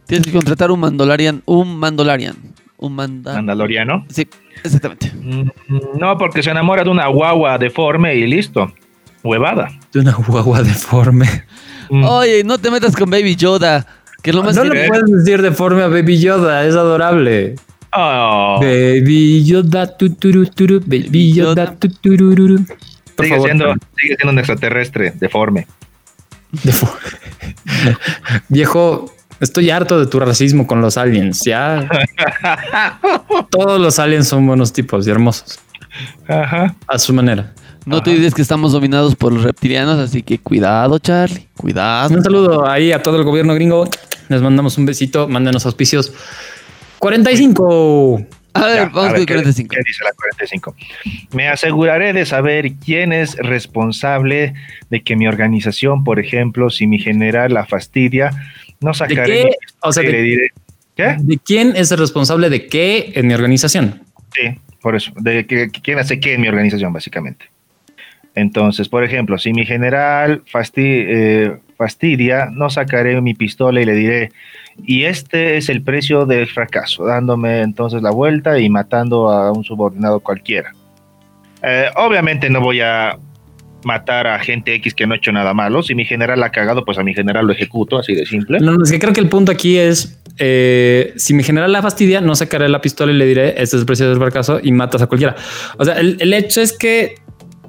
[0.05, 2.35] Tienes que contratar un Mandalorian, un Mandalorian,
[2.77, 3.33] un manda...
[3.33, 4.05] Mandaloriano.
[4.09, 4.27] Sí,
[4.63, 5.11] exactamente.
[5.15, 5.49] Mm,
[5.99, 8.71] No, porque se enamora de una guagua deforme y listo.
[9.23, 9.69] Huevada.
[9.93, 11.27] De una guagua deforme.
[11.89, 12.03] Mm.
[12.03, 13.85] Oye, no te metas con Baby Yoda,
[14.21, 17.55] que es lo más No que- le puedes decir deforme a Baby Yoda, es adorable.
[17.93, 22.63] Oh, Baby Yoda, tuturu, turu, Baby Yoda, tutururu.
[23.15, 25.65] Por sigue, favor, siendo, sigue siendo un extraterrestre deforme.
[26.63, 26.93] defo-
[28.49, 31.43] Viejo, estoy harto de tu racismo con los aliens.
[31.43, 31.87] Ya
[33.49, 35.59] todos los aliens son buenos tipos y hermosos
[36.27, 36.75] Ajá.
[36.87, 37.53] a su manera.
[37.85, 41.47] No te olvides que estamos dominados por los reptilianos, así que cuidado, Charlie.
[41.55, 42.13] Cuidado.
[42.13, 43.87] Un saludo ahí a todo el gobierno gringo.
[44.27, 45.29] Les mandamos un besito.
[45.29, 46.11] Mándenos auspicios.
[46.99, 48.21] 45.
[48.53, 49.69] A ver, Ya, vamos a con ver, el ¿qué- 45.
[49.73, 50.75] ¿Qué dice la 45?
[51.31, 54.53] Me aseguraré de saber quién es responsable
[54.89, 58.31] de que mi organización, por ejemplo, si mi general la fastidia,
[58.79, 59.43] no ¿De sacaré qué?
[59.45, 60.49] mi O sea, de, diré,
[60.95, 61.15] ¿qué?
[61.19, 64.01] ¿de quién es el responsable de qué en mi organización?
[64.33, 67.45] Sí, por eso, de que, quién hace qué en mi organización, básicamente.
[68.35, 70.43] Entonces, por ejemplo, si mi general
[70.75, 74.31] eh, fastidia, no sacaré mi pistola y le diré,
[74.85, 79.63] y este es el precio del fracaso, dándome entonces la vuelta y matando a un
[79.63, 80.71] subordinado cualquiera.
[81.63, 83.17] Eh, obviamente no voy a
[83.83, 85.83] matar a gente X que no ha hecho nada malo.
[85.83, 88.59] Si mi general ha cagado, pues a mi general lo ejecuto, así de simple.
[88.59, 91.81] No, no, es que creo que el punto aquí es eh, si mi general la
[91.81, 95.01] fastidia, no sacaré la pistola y le diré este es el del fracaso y matas
[95.01, 95.35] a cualquiera.
[95.77, 97.15] O sea, el, el hecho es que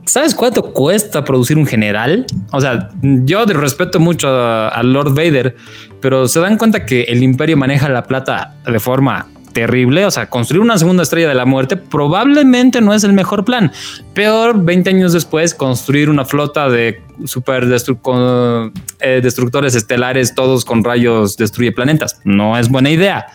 [0.04, 2.26] ¿sabes cuánto cuesta producir un general?
[2.52, 5.56] O sea, yo respeto mucho a, a Lord Vader,
[6.00, 10.06] pero se dan cuenta que el imperio maneja la plata de forma terrible.
[10.06, 13.72] O sea, construir una segunda estrella de la muerte probablemente no es el mejor plan.
[14.14, 21.36] Peor, 20 años después, construir una flota de super eh, destructores estelares, todos con rayos
[21.36, 22.20] destruye planetas.
[22.24, 23.26] No es buena idea.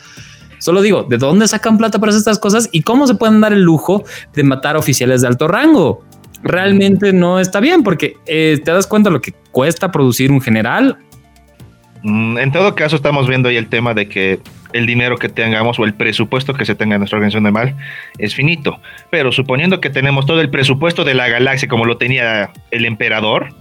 [0.60, 3.62] Solo digo, ¿de dónde sacan plata para estas cosas y cómo se pueden dar el
[3.62, 6.06] lujo de matar oficiales de alto rango?
[6.42, 10.98] Realmente no está bien porque eh, te das cuenta lo que cuesta producir un general.
[12.02, 14.40] Mm, En todo caso, estamos viendo ahí el tema de que
[14.74, 17.76] el dinero que tengamos o el presupuesto que se tenga en nuestra organización de mal
[18.18, 18.80] es finito.
[19.10, 23.54] Pero suponiendo que tenemos todo el presupuesto de la galaxia como lo tenía el emperador,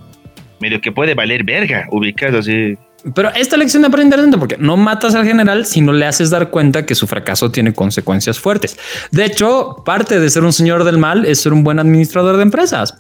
[0.61, 2.77] medio que puede valer verga, ubicado así.
[3.15, 6.31] Pero esta lección me parece interesante porque no matas al general si no le haces
[6.31, 8.79] dar cuenta que su fracaso tiene consecuencias fuertes.
[9.11, 12.45] De hecho, parte de ser un señor del mal es ser un buen administrador de
[12.45, 12.95] empresas.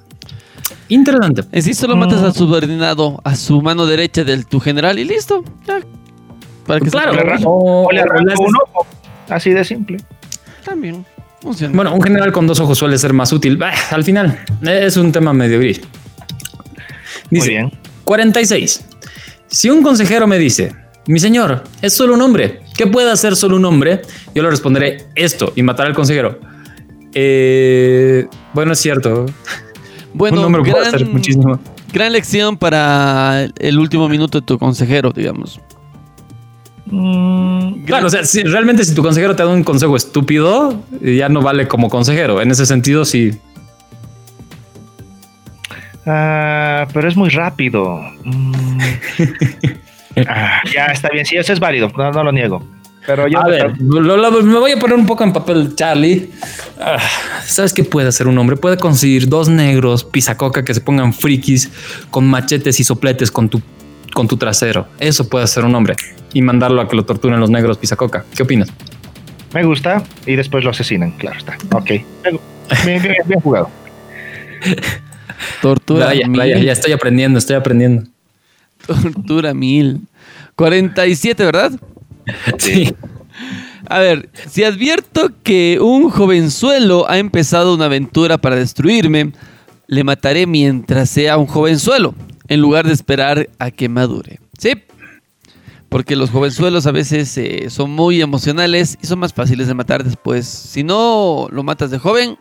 [0.88, 1.44] Interesante.
[1.53, 5.44] En sí solo matas al subordinado, a su mano derecha del tu general y listo.
[5.66, 5.81] Ya.
[6.66, 7.12] Para que se- Claro.
[7.12, 8.87] O le arranco, o- o le o arranco le haces- un ojo,
[9.29, 9.98] así de simple.
[10.64, 11.05] También
[11.40, 11.75] funciona.
[11.75, 13.57] Bueno, un general con dos ojos suele ser más útil.
[13.57, 15.81] Bah, al final es un tema medio gris.
[17.31, 17.72] Muy Dice, bien.
[18.05, 18.85] 46.
[19.48, 20.72] Si un consejero me dice,
[21.07, 24.03] mi señor, es solo un hombre, ¿qué puede hacer solo un hombre?
[24.35, 26.38] Yo le responderé esto y matar al consejero.
[27.14, 29.27] Eh, bueno, es cierto.
[30.14, 31.59] bueno, un hombre puede gran, hacer muchísimo.
[31.92, 35.61] gran lección para el último minuto de tu consejero, digamos.
[36.94, 41.28] Mm, Claro, o sea, si, realmente si tu consejero te da un consejo estúpido, ya
[41.31, 42.40] no vale como consejero.
[42.42, 43.33] En ese sentido, sí.
[46.07, 48.00] ah, pero es muy rápido.
[48.24, 48.78] Mm.
[50.28, 52.62] Ah, ya está bien, sí, eso es válido, no, no lo niego.
[53.07, 56.28] Pero yo A ver, lo- lo- me voy a poner un poco en papel, Charlie.
[56.78, 56.98] Ah,
[57.46, 58.57] ¿Sabes qué puede hacer un hombre?
[58.57, 61.70] Puede conseguir dos negros, pisacoca que se pongan frikis
[62.11, 63.62] con machetes y sopletes con tu,
[64.14, 64.87] con tu trasero.
[64.98, 65.96] Eso puede hacer un hombre
[66.33, 68.25] y mandarlo a que lo torturen los negros pisacoca.
[68.37, 68.68] ¿Qué opinas?
[69.55, 71.59] me gusta y después lo asesinan, claro está.
[71.77, 71.87] Ok.
[71.90, 73.68] Bien, bien- bien jugado.
[75.61, 76.07] Tortura.
[76.07, 76.38] Vaya, mil.
[76.38, 78.05] vaya, ya estoy aprendiendo, estoy aprendiendo.
[78.87, 80.01] Tortura mil.
[80.57, 81.72] 47, ¿verdad?
[82.59, 82.94] Sí.
[83.88, 89.33] A ver, si advierto que un jovenzuelo ha empezado una aventura para destruirme,
[89.87, 92.14] le mataré mientras sea un jovenzuelo,
[92.53, 94.38] en lugar de esperar a que madure.
[94.59, 94.75] ¿Sí?
[95.88, 100.05] Porque los jovenzuelos a veces eh, son muy emocionales y son más fáciles de matar
[100.05, 100.47] después.
[100.47, 102.37] Si no lo matas de joven,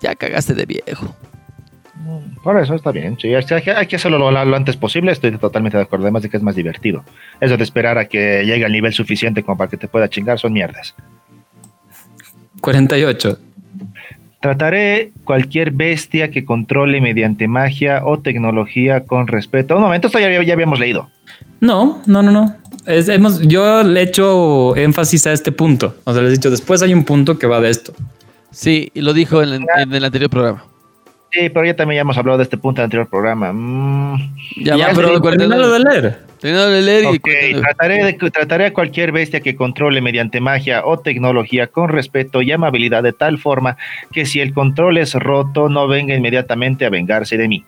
[0.00, 1.14] ya cagaste de viejo.
[2.42, 3.18] Por eso está bien.
[3.20, 5.12] Sí, hay que hacerlo lo, lo antes posible.
[5.12, 6.06] Estoy totalmente de acuerdo.
[6.06, 7.04] Además de que es más divertido.
[7.42, 10.38] Eso de esperar a que llegue al nivel suficiente como para que te pueda chingar
[10.38, 10.94] son mierdas.
[12.62, 13.38] 48.
[14.48, 19.74] Trataré cualquier bestia que controle mediante magia o tecnología con respeto.
[19.74, 21.08] Un momento, esto ya, ya habíamos leído.
[21.60, 22.54] No, no, no, no.
[22.84, 25.96] Es- hemos, yo le he hecho énfasis a este punto.
[26.04, 27.94] O sea, les he dicho, después hay un punto que va de esto.
[28.50, 30.62] Sí, y lo dijo en, en el anterior programa.
[31.34, 33.52] Sí, pero ya también ya hemos hablado de este punto en el anterior programa.
[33.52, 35.36] Mm, Ya, Ya, pero con el 49.
[35.48, 36.18] terminalo de leer.
[36.40, 37.60] Terminalo de leer y ok, 49.
[37.60, 42.52] trataré, de, trataré a cualquier bestia que controle mediante magia o tecnología con respeto y
[42.52, 43.76] amabilidad de tal forma
[44.12, 47.64] que si el control es roto no venga inmediatamente a vengarse de mí.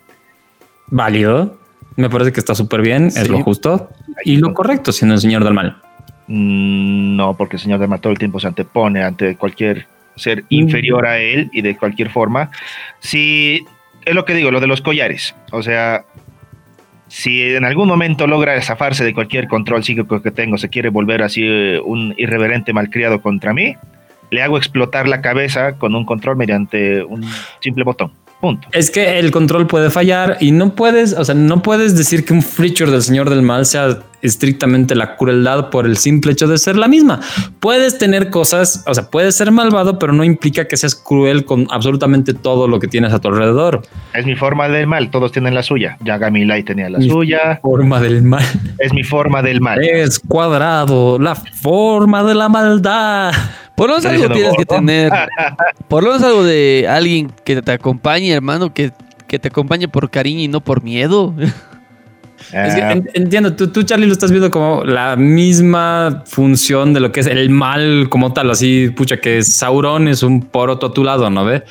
[0.87, 1.57] Válido.
[1.97, 3.11] Me parece que está súper bien.
[3.11, 3.19] Sí.
[3.21, 3.89] Es lo justo
[4.23, 5.77] y lo correcto siendo el señor del mal.
[6.27, 11.05] Mm, no, porque el señor de todo el tiempo se antepone ante cualquier ser inferior
[11.05, 12.51] a él y de cualquier forma.
[12.99, 13.65] Si
[14.05, 15.35] es lo que digo, lo de los collares.
[15.51, 16.05] O sea,
[17.07, 21.23] si en algún momento logra zafarse de cualquier control psíquico que tengo, se quiere volver
[21.23, 23.75] así eh, un irreverente malcriado contra mí,
[24.29, 27.25] le hago explotar la cabeza con un control mediante un
[27.61, 28.11] simple botón.
[28.39, 28.67] Punto.
[28.71, 32.33] Es que el control puede fallar y no puedes, o sea, no puedes decir que
[32.33, 36.57] un feature del señor del mal sea estrictamente la crueldad por el simple hecho de
[36.57, 37.19] ser la misma.
[37.59, 41.67] Puedes tener cosas, o sea, puedes ser malvado, pero no implica que seas cruel con
[41.71, 43.81] absolutamente todo lo que tienes a tu alrededor.
[44.13, 45.97] Es mi forma del mal, todos tienen la suya.
[46.01, 47.59] Yagami Light tenía la Mi suya.
[47.61, 48.43] Forma del mal.
[48.79, 49.83] Es mi forma del mal.
[49.83, 53.33] Es cuadrado, la forma de la maldad.
[53.77, 55.11] Por lo menos algo tienes que tener.
[55.87, 58.91] Por lo menos algo de alguien que te acompañe, hermano, que,
[59.27, 61.33] que te acompañe por cariño y no por miedo.
[61.37, 61.53] Es
[62.75, 66.99] que Ah, en- entiendo, tú, tú, Charlie, lo estás viendo como la misma función de
[67.01, 70.93] lo que es el mal como tal, así, pucha, que Sauron es un poroto a
[70.93, 71.63] tu lado, ¿no ve?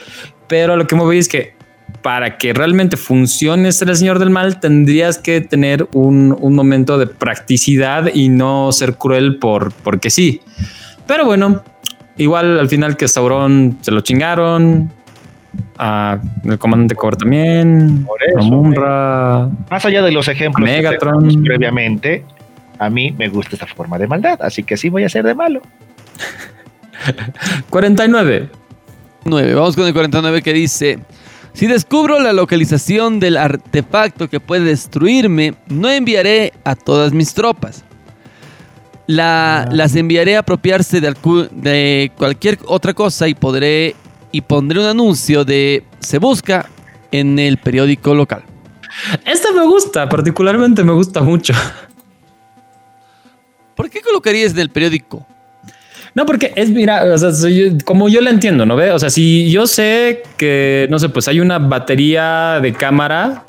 [0.48, 1.54] Pero lo que me voy es que
[2.02, 6.98] para que realmente funcione ser el señor del mal, tendrías que tener un, un momento
[6.98, 10.40] de practicidad y no ser cruel por, porque sí.
[11.06, 11.62] Pero bueno,
[12.16, 14.90] igual al final que Sauron se lo chingaron,
[15.78, 21.28] a el comandante Cobra también, Por eso, a Más allá de los ejemplos que Megatron.
[21.28, 22.24] tenemos previamente,
[22.78, 25.34] a mí me gusta esta forma de maldad, así que sí voy a ser de
[25.34, 25.62] malo.
[27.70, 28.48] 49.
[29.24, 29.54] 9.
[29.54, 30.98] Vamos con el 49 que dice:
[31.52, 37.84] Si descubro la localización del artefacto que puede destruirme, no enviaré a todas mis tropas.
[39.06, 43.94] La- las enviaré a apropiarse de, cualquier otra cosa y podré
[44.32, 46.66] y pondré un anuncio de se busca
[47.12, 48.42] en el periódico local.
[49.24, 51.54] Esta me gusta, particularmente me gusta mucho.
[53.74, 55.26] ¿Por qué colocarías en el periódico?
[56.14, 58.90] No, porque es, mira, o sea, soy- como yo la entiendo, ¿no ve?
[58.90, 63.44] O sea, si yo sé que, no sé, pues hay una batería de cámara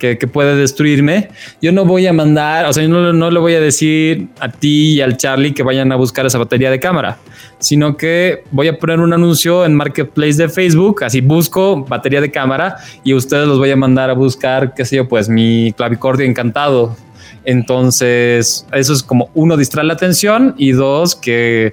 [0.00, 1.28] que, que puede destruirme,
[1.62, 4.48] yo no voy a mandar, o sea, yo no, no le voy a decir a
[4.48, 7.18] ti y al Charlie que vayan a buscar esa batería de cámara,
[7.60, 12.30] sino que voy a poner un anuncio en Marketplace de Facebook, así busco batería de
[12.30, 16.26] cámara y ustedes los voy a mandar a buscar, qué sé yo, pues mi clavicordio
[16.26, 16.96] encantado.
[17.44, 21.72] Entonces, eso es como uno, distrae la atención y dos, que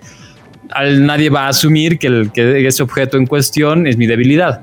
[0.72, 4.62] al, nadie va a asumir que, el, que ese objeto en cuestión es mi debilidad.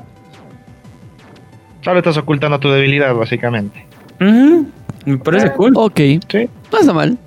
[1.84, 3.84] Solo estás ocultando tu debilidad, básicamente.
[4.18, 5.72] Me parece cool.
[5.76, 6.48] Ok, Sí.
[6.72, 7.18] no está mal.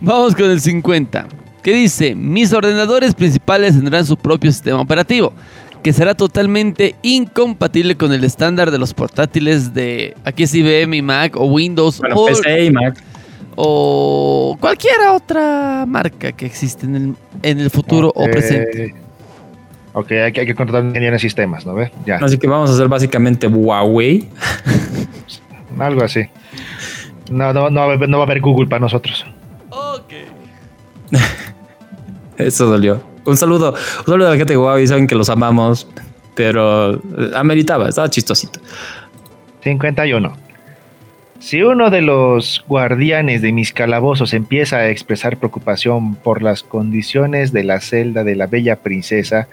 [0.00, 1.26] Vamos con el 50,
[1.62, 5.34] que dice, mis ordenadores principales tendrán su propio sistema operativo,
[5.82, 11.02] que será totalmente incompatible con el estándar de los portátiles de, aquí es IBM y
[11.02, 13.02] Mac o Windows Bueno, o, PC y Mac.
[13.56, 18.94] o cualquier otra marca que existe en el, en el futuro o presente.
[19.92, 21.90] Ok, hay que, hay que contratar un ingeniero en sistemas, ¿no ves?
[22.06, 24.28] Ya, Así que vamos a hacer básicamente Huawei.
[25.78, 26.26] algo así.
[27.30, 29.24] No, no, no, va a haber- no va a haber Google para nosotros.
[29.70, 30.12] Ok.
[32.38, 33.02] Eso dolió.
[33.24, 34.86] Un saludo, un saludo a la gente de Huawei.
[34.86, 35.86] Saben que los amamos,
[36.34, 37.00] pero eh,
[37.34, 38.60] ameritaba, estaba chistosito.
[39.62, 40.32] 51.
[41.38, 47.52] Si uno de los guardianes de mis calabozos empieza a expresar preocupación por las condiciones
[47.52, 49.48] de la celda de la bella princesa,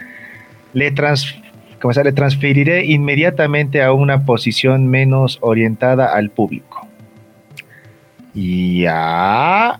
[0.77, 1.35] le, trans,
[1.81, 6.87] como sea, le transferiré inmediatamente a una posición menos orientada al público.
[8.35, 9.79] Ya.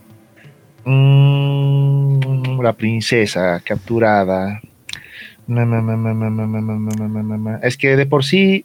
[0.84, 4.60] Mm, la princesa capturada.
[7.62, 8.64] Es que de por sí.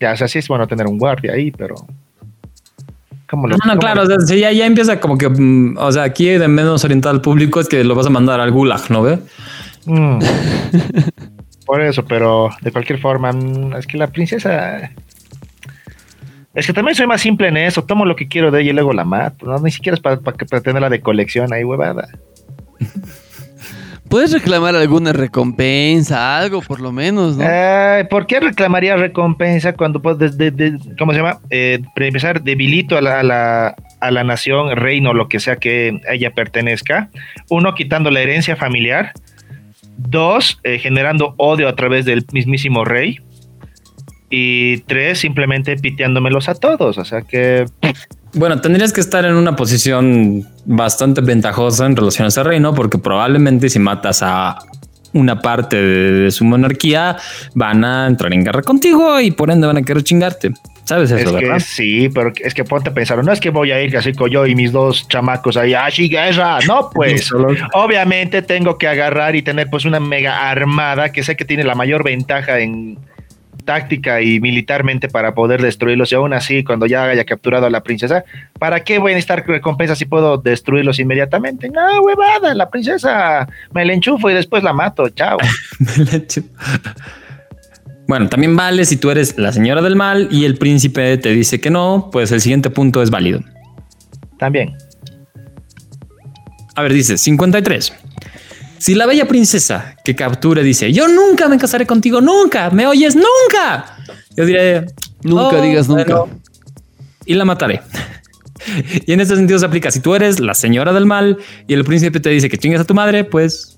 [0.00, 1.76] Ya, o sea, sí es bueno tener un guardia ahí, pero.
[3.30, 4.16] ¿Cómo lo, no, no, claro, lo...
[4.16, 5.26] o ya, ya, empieza como que,
[5.76, 8.50] o sea, aquí de menos orientar al público es que lo vas a mandar al
[8.50, 9.18] gulag, ¿no ve?
[9.88, 10.18] Mm.
[11.66, 14.90] Por eso, pero de cualquier forma, mm, es que la princesa.
[16.54, 17.84] Es que también soy más simple en eso.
[17.84, 19.46] Tomo lo que quiero de ella y luego la mato.
[19.46, 22.08] No, ni siquiera es para, para, tenerla de colección ahí, huevada.
[24.08, 27.44] Puedes reclamar alguna recompensa, algo por lo menos, ¿no?
[27.46, 31.40] Ay, ¿Por qué reclamaría recompensa cuando puedes, de- de- ¿cómo se llama?
[31.50, 35.56] Eh, para empezar, debilito a la, a, la, a la nación, reino, lo que sea
[35.56, 37.10] que ella pertenezca.
[37.50, 39.12] Uno, quitando la herencia familiar.
[39.98, 43.18] Dos, eh, generando odio a través del mismísimo rey.
[44.30, 46.96] Y tres, simplemente piteándomelos a todos.
[46.98, 47.66] O sea que
[48.34, 52.98] Bueno, tendrías que estar en una posición bastante ventajosa en relación a ese reino, porque
[52.98, 54.58] probablemente si matas a
[55.14, 57.16] una parte de su monarquía,
[57.54, 60.52] van a entrar en guerra contigo y por ende van a querer chingarte.
[60.88, 61.54] ¿Sabes eso, es verdad?
[61.56, 64.14] que sí, pero es que ponte a pensar, no es que voy a ir así
[64.14, 66.60] con yo y mis dos chamacos ahí, ¡ah, sí, guerra!
[66.66, 67.30] No, pues.
[67.74, 71.74] Obviamente tengo que agarrar y tener pues una mega armada que sé que tiene la
[71.74, 72.96] mayor ventaja en
[73.66, 77.82] táctica y militarmente para poder destruirlos y aún así cuando ya haya capturado a la
[77.82, 78.24] princesa,
[78.58, 81.68] ¿para qué voy a necesitar recompensa si puedo destruirlos inmediatamente?
[81.68, 85.36] No, huevada, la princesa me la enchufo y después la mato, chao.
[88.08, 91.60] Bueno, también vale si tú eres la señora del mal y el príncipe te dice
[91.60, 93.40] que no, pues el siguiente punto es válido.
[94.38, 94.74] También.
[96.74, 97.92] A ver, dice 53.
[98.78, 103.14] Si la bella princesa que captura dice, yo nunca me casaré contigo, nunca, me oyes,
[103.14, 103.96] nunca.
[104.36, 104.86] Yo diré,
[105.22, 106.20] Nunca "Oh, digas nunca.
[106.20, 106.40] bueno",
[107.26, 107.82] y la mataré.
[109.06, 111.36] y en este sentido se aplica, si tú eres la señora del mal
[111.66, 113.76] y el príncipe te dice que chingas a tu madre, pues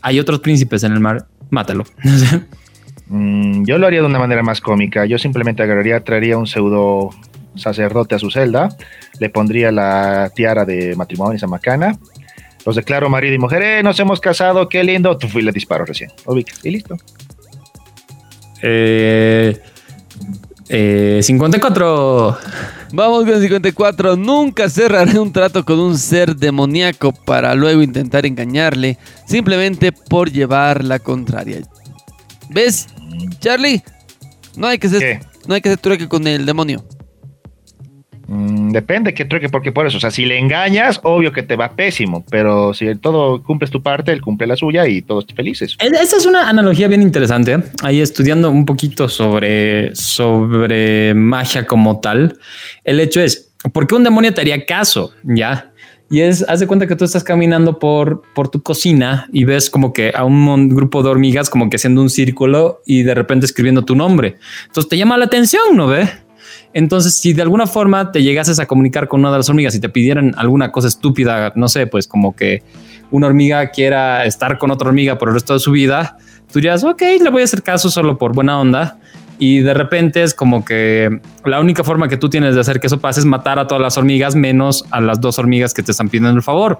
[0.00, 1.84] hay otros príncipes en el mar, mátalo.
[3.08, 5.04] Mm, yo lo haría de una manera más cómica.
[5.06, 7.10] Yo simplemente agarraría, traería un pseudo
[7.54, 8.68] sacerdote a su celda,
[9.20, 11.96] le pondría la tiara de matrimonio, esa macana,
[12.66, 16.10] los declaro marido y mujer, eh, nos hemos casado, qué lindo, y le disparo recién,
[16.26, 16.96] ubica, y listo.
[18.62, 19.60] Eh,
[20.68, 22.38] eh, 54.
[22.92, 24.16] Vamos con 54.
[24.16, 30.82] Nunca cerraré un trato con un ser demoníaco para luego intentar engañarle simplemente por llevar
[30.82, 31.60] la contraria.
[32.50, 32.88] ¿Ves,
[33.40, 33.82] Charlie?
[34.56, 35.20] No hay que ser, ¿Qué?
[35.46, 36.84] no hay que ser trueque con el demonio.
[38.26, 41.56] Mm, depende qué trueque, porque por eso, o sea, si le engañas, obvio que te
[41.56, 45.76] va pésimo, pero si todo cumples tu parte, él cumple la suya y todos felices.
[45.78, 47.52] Esa es una analogía bien interesante.
[47.52, 47.62] ¿eh?
[47.82, 52.38] Ahí estudiando un poquito sobre, sobre magia como tal.
[52.82, 55.12] El hecho es, ¿por qué un demonio te haría caso?
[55.22, 55.72] Ya.
[56.14, 59.68] Y es, haz de cuenta que tú estás caminando por, por tu cocina y ves
[59.68, 63.46] como que a un grupo de hormigas como que haciendo un círculo y de repente
[63.46, 64.36] escribiendo tu nombre.
[64.66, 66.08] Entonces te llama la atención, ¿no ve?
[66.72, 69.80] Entonces, si de alguna forma te llegases a comunicar con una de las hormigas y
[69.80, 72.62] te pidieran alguna cosa estúpida, no sé, pues como que
[73.10, 76.16] una hormiga quiera estar con otra hormiga por el resto de su vida,
[76.52, 79.00] tú dirías, ok, le voy a hacer caso solo por buena onda.
[79.38, 82.86] Y de repente es como que la única forma que tú tienes de hacer que
[82.86, 85.90] eso pase es matar a todas las hormigas, menos a las dos hormigas que te
[85.90, 86.78] están pidiendo el favor.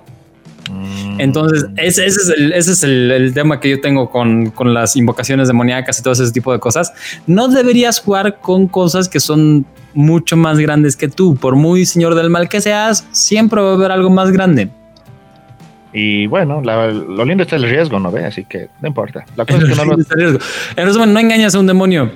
[0.70, 4.50] Mm, Entonces, ese, ese es, el, ese es el, el tema que yo tengo con,
[4.50, 6.92] con las invocaciones demoníacas y todo ese tipo de cosas.
[7.26, 11.36] No deberías jugar con cosas que son mucho más grandes que tú.
[11.36, 14.70] Por muy señor del mal que seas, siempre va a haber algo más grande.
[15.92, 18.24] Y bueno, la- lo lindo está el riesgo, ¿no ve?
[18.24, 19.24] Así que no importa.
[19.36, 20.38] La cosa es que no lo,
[20.76, 22.10] En resumen, no engañas a un demonio.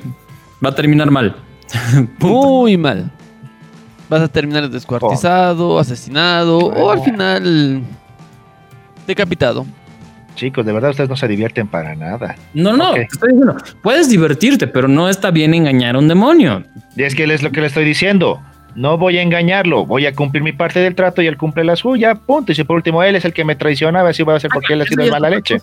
[0.64, 1.36] Va a terminar mal.
[2.18, 3.10] Muy mal.
[4.08, 7.82] Vas a terminar descuartizado, asesinado o al final
[9.06, 9.66] decapitado.
[10.34, 12.36] Chicos, de verdad ustedes no se divierten para nada.
[12.54, 16.62] No, no, te estoy diciendo, puedes divertirte, pero no está bien engañar a un demonio.
[16.96, 18.40] Y es que es lo que le estoy diciendo.
[18.74, 21.74] No voy a engañarlo, voy a cumplir mi parte del trato y él cumple la
[21.74, 22.52] suya, punto.
[22.52, 24.74] Y si por último él es el que me traicionaba, así va a ser porque
[24.74, 25.58] él ha sido de mala leche.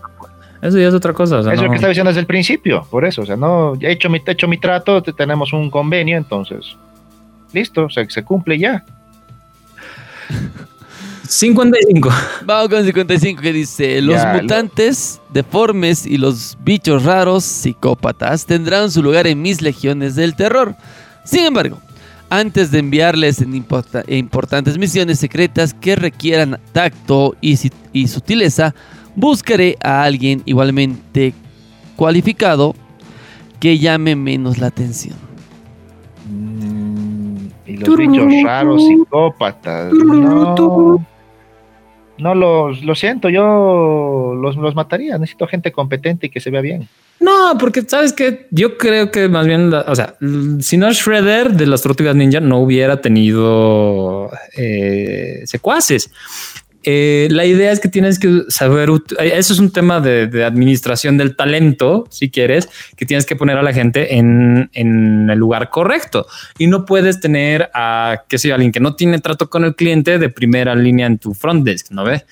[0.62, 1.40] Eso ya es otra cosa.
[1.40, 1.72] o sea, es lo no.
[1.72, 3.22] que estaba diciendo desde el principio, por eso.
[3.22, 6.18] O sea, no, ya he hecho mi, he hecho mi trato, te- tenemos un convenio,
[6.18, 6.76] entonces,
[7.54, 8.84] listo, se, se cumple ya.
[11.28, 12.10] 55.
[12.46, 18.46] Vamos con 55 que dice, los Ya, lo- mutantes, deformes y los bichos raros, psicópatas,
[18.46, 20.76] tendrán su lugar en mis legiones del terror.
[21.24, 21.80] Sin embargo,
[22.30, 27.58] antes de enviarles en importa- en importantes misiones secretas que requieran tacto y,
[27.92, 28.76] y sutileza,
[29.16, 31.34] buscaré a alguien igualmente
[31.96, 32.76] cualificado
[33.60, 35.16] que llame menos la atención.
[36.30, 39.92] Mm, Y los bichos raros, psicópatas.
[39.94, 41.06] No,
[42.18, 45.18] no los, lo siento, yo los, los mataría.
[45.18, 46.88] Necesito gente competente y que se vea bien.
[47.20, 50.16] No, porque sabes que yo creo que más bien, la- o sea,
[50.60, 56.12] si no Shredder de las Tortugas Ninja no hubiera tenido eh, secuaces.
[56.88, 61.18] Eh, la idea es que tienes que saber, eh, eso es un tema de, administración
[61.18, 66.28] del talento, si quieres, que tienes que poner a la gente en, el lugar correcto
[66.60, 70.20] y no puedes tener a, qué sé alguien que no tiene trato con el cliente
[70.20, 72.24] de primera línea en tu front desk, ¿no ves?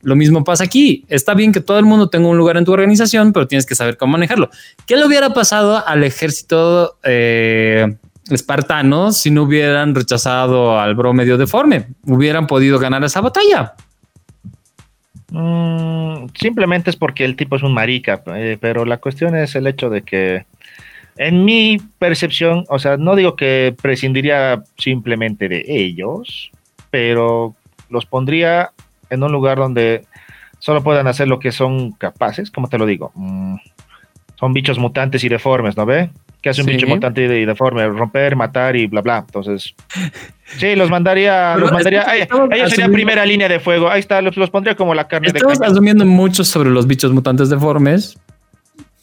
[0.00, 1.04] Lo mismo pasa aquí.
[1.08, 3.74] Está bien que todo el mundo tenga un lugar en tu organización, pero tienes que
[3.74, 4.48] saber cómo manejarlo.
[4.86, 7.96] ¿Qué le hubiera pasado al ejército eh,
[8.30, 11.88] espartano si no hubieran rechazado al bro medio deforme?
[12.06, 13.74] Hubieran podido ganar esa batalla.
[15.30, 19.66] Mm, simplemente es porque el tipo es un marica, eh, pero la cuestión es el
[19.66, 20.46] hecho de que,
[21.16, 26.50] en mi percepción, o sea, no digo que prescindiría simplemente de ellos,
[26.90, 27.54] pero
[27.90, 28.70] los pondría
[29.10, 30.04] en un lugar donde
[30.58, 33.12] solo puedan hacer lo que son capaces, ¿cómo te lo digo?
[33.14, 33.56] Mm,
[34.36, 36.10] son bichos mutantes y deformes, ¿no ve?
[36.40, 36.74] ¿Qué hace un Sí.
[36.74, 37.86] bicho mutante y deforme?
[37.88, 39.18] Romper, matar y bla, bla.
[39.26, 39.74] Entonces,
[40.58, 42.04] sí, los mandaría, Pero los mandaría,
[42.52, 43.90] ellos serían primera línea de fuego.
[43.90, 45.72] Ahí está, los, los pondría como la carne de Estamos cañón.
[45.72, 48.16] asumiendo mucho sobre los bichos mutantes deformes.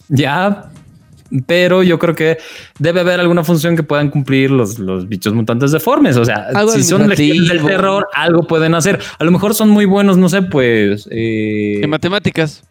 [0.08, 0.66] Ya,
[1.48, 2.38] pero yo creo que
[2.80, 6.16] debe haber alguna función que puedan cumplir los, los bichos mutantes deformes.
[6.18, 9.00] O sea, Algo si son legiones del terror, algo pueden hacer.
[9.20, 11.08] A lo mejor son muy buenos, no sé, pues.
[11.12, 12.64] eh, En matemáticas.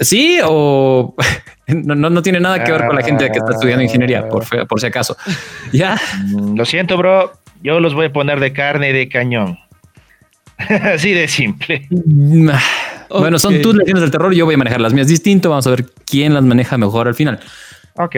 [0.00, 1.14] Sí, o
[1.68, 4.44] no, no, no tiene nada que ver con la gente que está estudiando ingeniería, por,
[4.44, 5.16] fe- por si acaso.
[5.72, 7.32] Ya, Mm, Lo siento, bro.
[7.62, 9.58] Yo los voy a poner de carne de cañón.
[10.58, 11.86] Así de simple.
[11.90, 12.48] Mm,
[13.10, 14.32] Bueno, son tus legiones del terror.
[14.34, 15.50] Yo voy a manejar las mías distinto.
[15.50, 17.40] Vamos a ver quién las maneja mejor al final.
[17.94, 18.16] Ok.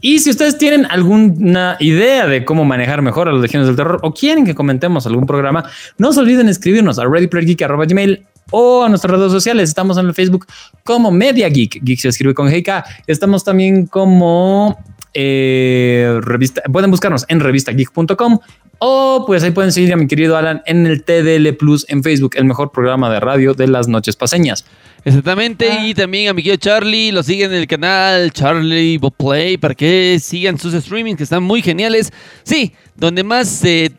[0.00, 4.00] Y si ustedes tienen alguna idea de cómo manejar mejor a los legiones del terror
[4.02, 5.64] o quieren que comentemos algún programa,
[5.98, 9.68] no se olviden escribirnos a readyplayergeek.gmail o a nuestras redes sociales.
[9.68, 10.46] Estamos en el Facebook
[10.84, 11.82] como Media Geek.
[11.82, 12.84] Geek se escribe con GK.
[13.06, 14.78] Estamos también como
[15.14, 16.62] eh, revista.
[16.70, 18.38] Pueden buscarnos en revistageek.com
[18.78, 22.32] o pues ahí pueden seguir a mi querido Alan en el TDL Plus en Facebook,
[22.36, 24.64] el mejor programa de radio de las noches paseñas.
[25.08, 25.86] Exactamente, Ah.
[25.86, 30.18] y también a mi querido Charlie, lo siguen en el canal Charlie Play para que
[30.20, 32.12] sigan sus streamings que están muy geniales.
[32.42, 33.90] Sí, donde más eh,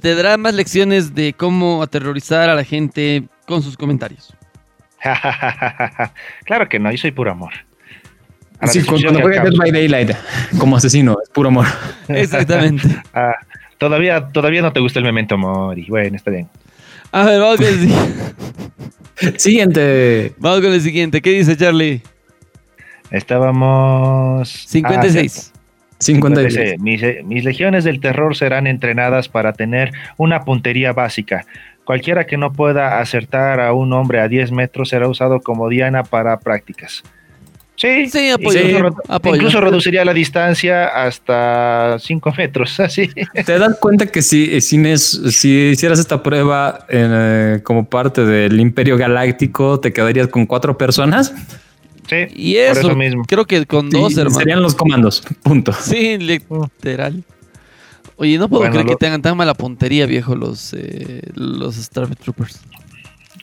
[0.00, 4.32] te dará más lecciones de cómo aterrorizar a la gente con sus comentarios.
[6.44, 7.52] claro que no, yo soy puro amor.
[8.60, 10.12] A Sí, cuando juega Dead by Daylight
[10.58, 11.66] como asesino, es puro amor.
[12.08, 12.88] Exactamente.
[13.14, 13.34] Ah,
[13.78, 15.84] todavía, todavía no te gusta el memento mori.
[15.88, 16.48] Bueno, está bien.
[17.12, 17.94] A ver, vamos el, si-
[19.36, 20.32] Siguiente.
[20.38, 21.20] vamos con el siguiente.
[21.20, 22.02] ¿Qué dice Charlie?
[23.10, 24.48] Estábamos.
[24.68, 25.52] 56.
[25.54, 25.58] Ah,
[25.98, 26.54] 56.
[26.54, 31.46] Dice, mis, eh, mis legiones del terror serán entrenadas para tener una puntería básica.
[31.84, 36.02] Cualquiera que no pueda acertar a un hombre a 10 metros será usado como diana
[36.02, 37.04] para prácticas.
[37.84, 38.60] Sí, Sí, apoyo.
[38.60, 39.36] Sí, incluso, apoyo.
[39.36, 42.80] incluso reduciría la distancia hasta 5 metros.
[42.80, 43.08] Así.
[43.44, 49.80] ¿Te das cuenta que si, si hicieras esta prueba eh, como parte del Imperio Galáctico,
[49.80, 51.34] te quedarías con cuatro personas?
[52.08, 53.24] Sí, Y por eso, eso mismo.
[53.26, 54.38] creo que con Sí, dos, hermano.
[54.38, 55.22] serían los comandos.
[55.42, 55.72] Punto.
[55.72, 57.22] Sí, literal.
[58.16, 61.74] Oye, no puedo Bueno, creer lo- que tengan tan mala puntería, viejo, los, eh, los
[61.76, 62.60] Stormtroopers.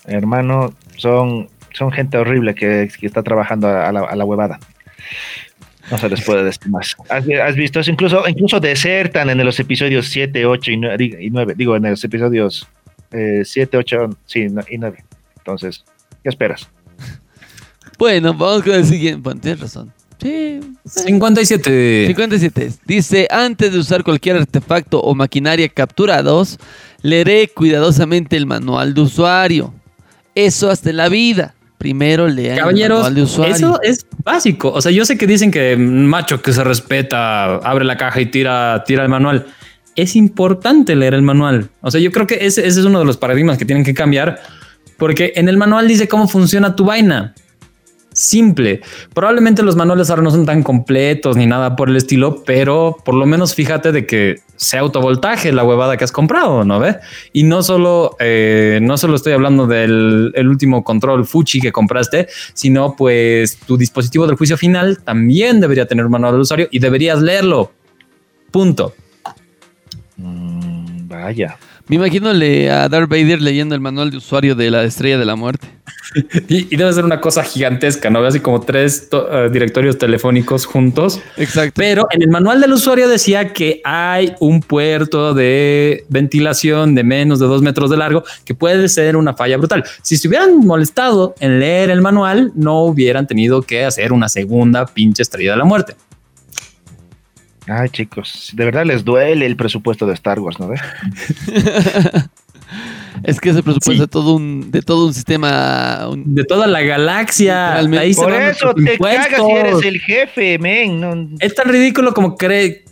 [0.06, 4.60] Hermano, son, son gente horrible que, que está trabajando a, la, a la huevada.
[5.90, 6.96] No se les puede decir más.
[7.10, 7.92] ¿Has, has visto eso?
[7.92, 11.54] Incluso, incluso desertan en los episodios 7, 8 y 9.
[11.58, 12.68] Digo, en los episodios
[13.12, 15.04] eh, 7, 8 sí, no- y 9.
[15.38, 15.84] Entonces,
[16.24, 16.70] ¿qué esperas?
[17.98, 19.20] Bueno, vamos con el siguiente.
[19.22, 19.92] Bueno, tienes razón.
[20.22, 20.60] Sí.
[20.86, 22.06] 57.
[22.08, 22.72] 57.
[22.86, 26.60] Dice, antes de usar cualquier artefacto o maquinaria capturados,
[27.02, 29.74] leeré cuidadosamente el manual de usuario.
[30.36, 31.56] Eso hasta en la vida.
[31.82, 33.56] Primero lean el Caballeros, manual de usuario.
[33.56, 34.72] eso es básico.
[34.72, 38.28] O sea, yo sé que dicen que macho que se respeta, abre la caja y
[38.28, 39.48] tira, tira el manual.
[39.96, 41.70] Es importante leer el manual.
[41.82, 43.96] O sea, yo creo que ese, ese es uno de los paradigmas que tienen que
[43.96, 44.40] cambiar
[44.98, 47.34] porque en el manual dice cómo funciona tu vaina.
[48.14, 48.82] Simple.
[49.14, 53.16] Probablemente los manuales ahora no son tan completos ni nada por el estilo, pero por
[53.16, 56.98] lo menos fíjate de que sea autovoltaje la huevada que has comprado, ¿no ve?
[57.32, 62.28] Y no solo, eh, no solo estoy hablando del el último control Fuji que compraste,
[62.54, 66.80] sino pues tu dispositivo del juicio final también debería tener un manual de usuario y
[66.80, 67.72] deberías leerlo.
[68.52, 68.94] Punto.
[70.18, 71.58] Mm, vaya.
[71.92, 75.36] Me imagino a Darth Vader leyendo el manual de usuario de la Estrella de la
[75.36, 75.68] Muerte.
[76.50, 78.20] Y, y debe ser una cosa gigantesca, ¿no?
[78.26, 81.22] Así como tres eh, directorios telefónicos juntos.
[81.38, 81.74] Exacto.
[81.76, 87.40] Pero en el manual del usuario decía que hay un puerto de ventilación de menos
[87.40, 89.86] de dos metros de largo que puede ser una falla brutal.
[90.02, 94.86] Si se hubieran molestado en leer el manual, no hubieran tenido que hacer una segunda
[94.86, 95.96] pinche estrella de la muerte.
[97.74, 100.70] Ay, chicos, de verdad les duele el presupuesto de Star Wars, ¿no?
[103.24, 104.00] Es que ese presupuesto Sí.
[104.00, 107.76] de todo un de todo un sistema un- De toda la galaxia.
[107.76, 111.00] Ahí se Por eso te cagas si eres el jefe, men.
[111.02, 112.86] no- Es tan ridículo como cree,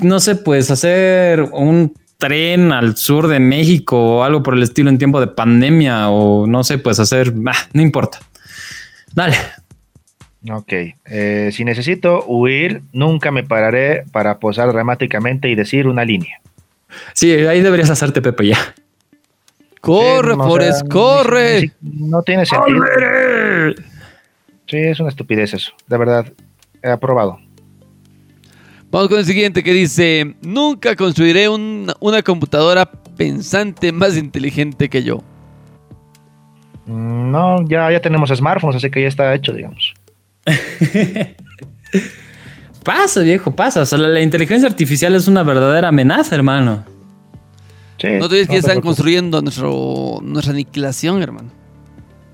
[0.00, 4.90] no sé, pues hacer un tren al sur de México o algo por el estilo
[4.90, 8.18] en tiempo de pandemia o no sé, pues hacer, ah, no importa.
[9.14, 9.36] Dale.
[10.48, 10.72] Ok,
[11.04, 16.40] eh, si necesito huir, nunca me pararé para posar dramáticamente y decir una línea.
[17.12, 18.58] Sí, ahí deberías hacerte Pepe ya.
[19.82, 21.72] corre, no, o Forrest, sea, corre.
[21.82, 22.84] No tiene sentido.
[24.66, 26.32] Sí, es una estupidez eso, de verdad.
[26.82, 27.38] He aprobado.
[28.90, 35.02] Vamos con el siguiente que dice, nunca construiré un- una computadora pensante más inteligente que
[35.02, 35.22] yo.
[36.86, 39.94] Mm, No, ya, ya tenemos smartphones, así que ya está hecho, digamos.
[42.84, 43.82] Pasa, viejo, pasa.
[43.82, 46.84] O sea, la, la inteligencia artificial es una verdadera amenaza, hermano.
[47.98, 48.96] Sí, No te dices que te están preocupes.
[48.96, 51.50] construyendo nuestro, nuestra aniquilación, hermano.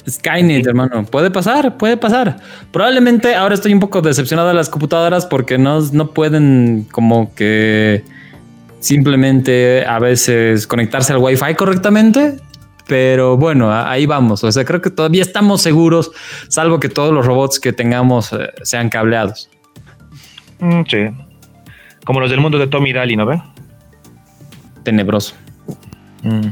[0.08, 1.04] Skynet, hermano.
[1.04, 2.36] Puede pasar, puede pasar.
[2.70, 8.04] Probablemente ahora estoy un poco decepcionado de las computadoras porque no, no pueden como que
[8.78, 12.36] simplemente a veces conectarse al Wi-Fi correctamente.
[12.86, 14.44] Pero bueno, ahí vamos.
[14.44, 16.12] O sea, creo que todavía estamos seguros,
[16.48, 19.50] salvo que todos los robots que tengamos eh, sean cableados.
[20.60, 20.98] Mm, sí.
[22.04, 23.42] Como los del mundo de Tommy Daly, ¿no ven?
[24.84, 25.34] Tenebroso.
[26.22, 26.48] Mm.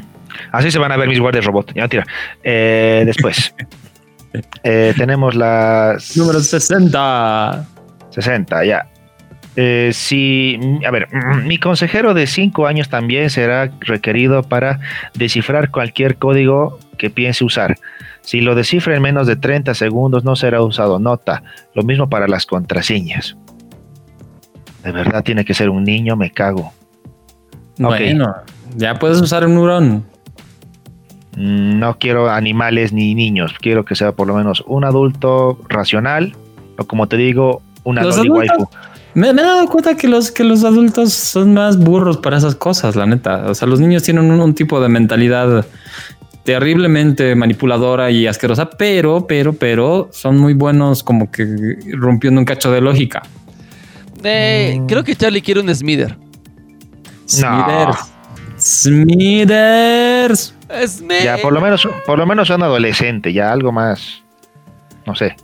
[0.51, 1.72] Así se van a ver mis guardias robot.
[1.74, 2.05] Ya, tira.
[2.43, 3.55] Eh, después.
[4.64, 6.16] eh, tenemos las...
[6.16, 7.66] Número 60.
[8.11, 8.89] 60, ya.
[9.57, 14.80] Eh, si, a ver, mm, mi consejero de 5 años también será requerido para
[15.14, 17.76] descifrar cualquier código que piense usar.
[18.22, 20.98] Si lo descifra en menos de 30 segundos no será usado.
[20.98, 21.42] Nota,
[21.74, 23.36] lo mismo para las contraseñas.
[24.82, 26.72] De verdad tiene que ser un niño, me cago.
[27.78, 28.34] Bueno,
[28.76, 30.05] ya puedes usar un neurón.
[31.36, 36.34] Mm, No quiero animales ni niños, quiero que sea por lo menos un adulto racional
[36.78, 38.68] o como te digo, una loli adultos- waifu.
[39.14, 42.54] Me, me he dado cuenta que los, que los adultos son más burros para esas
[42.56, 43.46] cosas, la neta.
[43.48, 45.64] O sea, los niños tienen un, un tipo de mentalidad
[46.44, 51.46] terriblemente manipuladora y asquerosa, pero, pero, pero son muy buenos como que
[51.92, 53.22] rompiendo un cacho de lógica.
[54.22, 54.86] Eh, Mm.
[54.86, 56.16] Creo que Charlie quiere un Smither.
[57.26, 57.98] Smithers.
[58.58, 60.54] Smithers.
[60.86, 61.22] Smith.
[61.22, 64.22] Ya, por lo menos, por lo menos un adolescente, ya algo más,
[65.06, 65.36] no sé.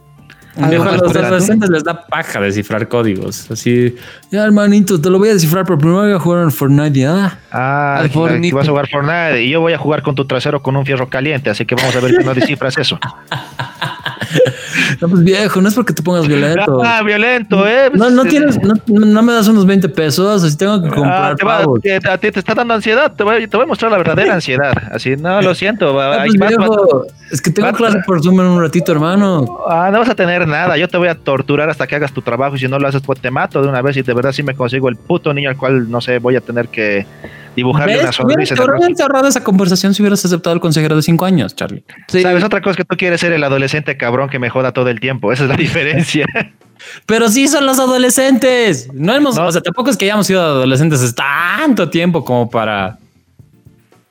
[0.57, 3.51] A los adolescentes les da paja descifrar códigos.
[3.51, 3.95] Así,
[4.31, 6.99] ya hermanito, te lo voy a descifrar, pero primero voy a jugar en Fortnite.
[7.01, 7.39] ¿ya?
[7.53, 8.49] Ah, Al que- Fornite.
[8.49, 10.85] que vas a jugar Fortnite y yo voy a jugar con tu trasero con un
[10.85, 12.99] fierro caliente, así que vamos a ver si no descifras eso.
[15.01, 16.81] No, pues viejo, no es porque te pongas violento.
[16.85, 17.91] Ah, violento, ¿eh?
[17.95, 21.37] No, no tienes, no, no me das unos 20 pesos, así tengo que Ah, comprar
[21.37, 21.81] te, va- pavos.
[21.81, 24.35] te- a ti te está dando ansiedad, te voy, te voy a mostrar la verdadera
[24.35, 24.73] ansiedad.
[24.93, 26.01] Así, no, lo siento.
[26.01, 29.59] Ah, pues, vas- viejo, es que tengo vas- clase por Zoom en un ratito, hermano.
[29.69, 30.77] Ah, no vas a tener nada.
[30.77, 32.57] Yo te voy a torturar hasta que hagas tu trabajo.
[32.57, 33.97] Y si no lo haces, pues te mato de una vez.
[33.97, 36.41] Y de verdad, sí me consigo el puto niño al cual, no sé, voy a
[36.41, 37.07] tener que
[37.57, 38.03] dibujarle ¿Ves?
[38.05, 38.55] una sonrisa.
[38.55, 41.85] te hubieras ahorrado esa conversación si hubieras aceptado el consejero de 5 años, Charlie.
[42.09, 42.23] Sí.
[42.23, 42.45] ¿Sabes?
[42.45, 45.01] Otra cosa es que tú quieres ser el adolescente cabrón que me joda todo el
[45.01, 45.33] tiempo.
[45.33, 46.27] Esa es la diferencia.
[47.07, 48.89] Pero sí son los adolescentes.
[48.95, 49.47] No hemos, No.
[49.47, 52.99] o sea, tampoco es que hayamos sido adolescentes tanto tiempo como para.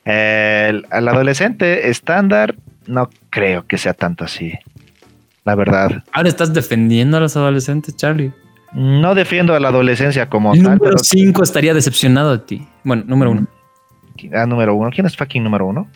[0.06, 2.56] el, el adolescente estándar,
[2.88, 4.54] no creo que sea tanto así.
[5.46, 6.04] La verdad.
[6.12, 8.32] Ahora estás defendiendo a los adolescentes, Charlie.
[8.74, 10.74] No defiendo a la adolescencia como El tal.
[10.78, 12.68] número pero- 5 estaría decepcionado de ti.
[12.84, 13.48] Bueno, número 1.
[14.34, 14.90] Ah, número uno.
[14.92, 15.88] ¿Quién es fucking número uno?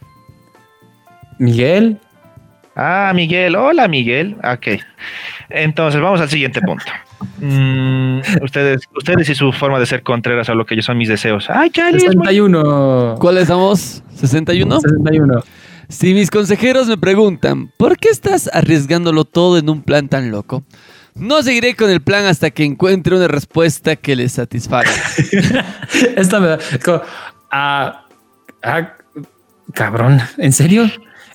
[1.39, 1.99] Miguel.
[2.75, 3.55] Ah, Miguel.
[3.55, 4.35] Hola, Miguel.
[4.43, 4.79] Ok.
[5.49, 6.85] Entonces, vamos al siguiente punto.
[7.39, 11.09] Mm, ustedes, ustedes y su forma de ser contreras a lo que yo son mis
[11.09, 11.47] deseos.
[11.49, 11.97] Ay, Charlie.
[11.97, 13.15] es muy- 61.
[13.19, 14.03] ¿Cuáles somos?
[14.15, 14.79] ¿61?
[14.81, 15.41] 61.
[15.89, 20.63] Si mis consejeros me preguntan, ¿por qué estás arriesgándolo todo en un plan tan loco?
[21.15, 24.89] No seguiré con el plan hasta que encuentre una respuesta que les satisfaga.
[26.15, 26.59] Esta me da.
[26.83, 27.01] como,
[27.51, 28.05] ah,
[28.63, 28.93] ah,
[29.73, 30.89] cabrón, ¿en serio?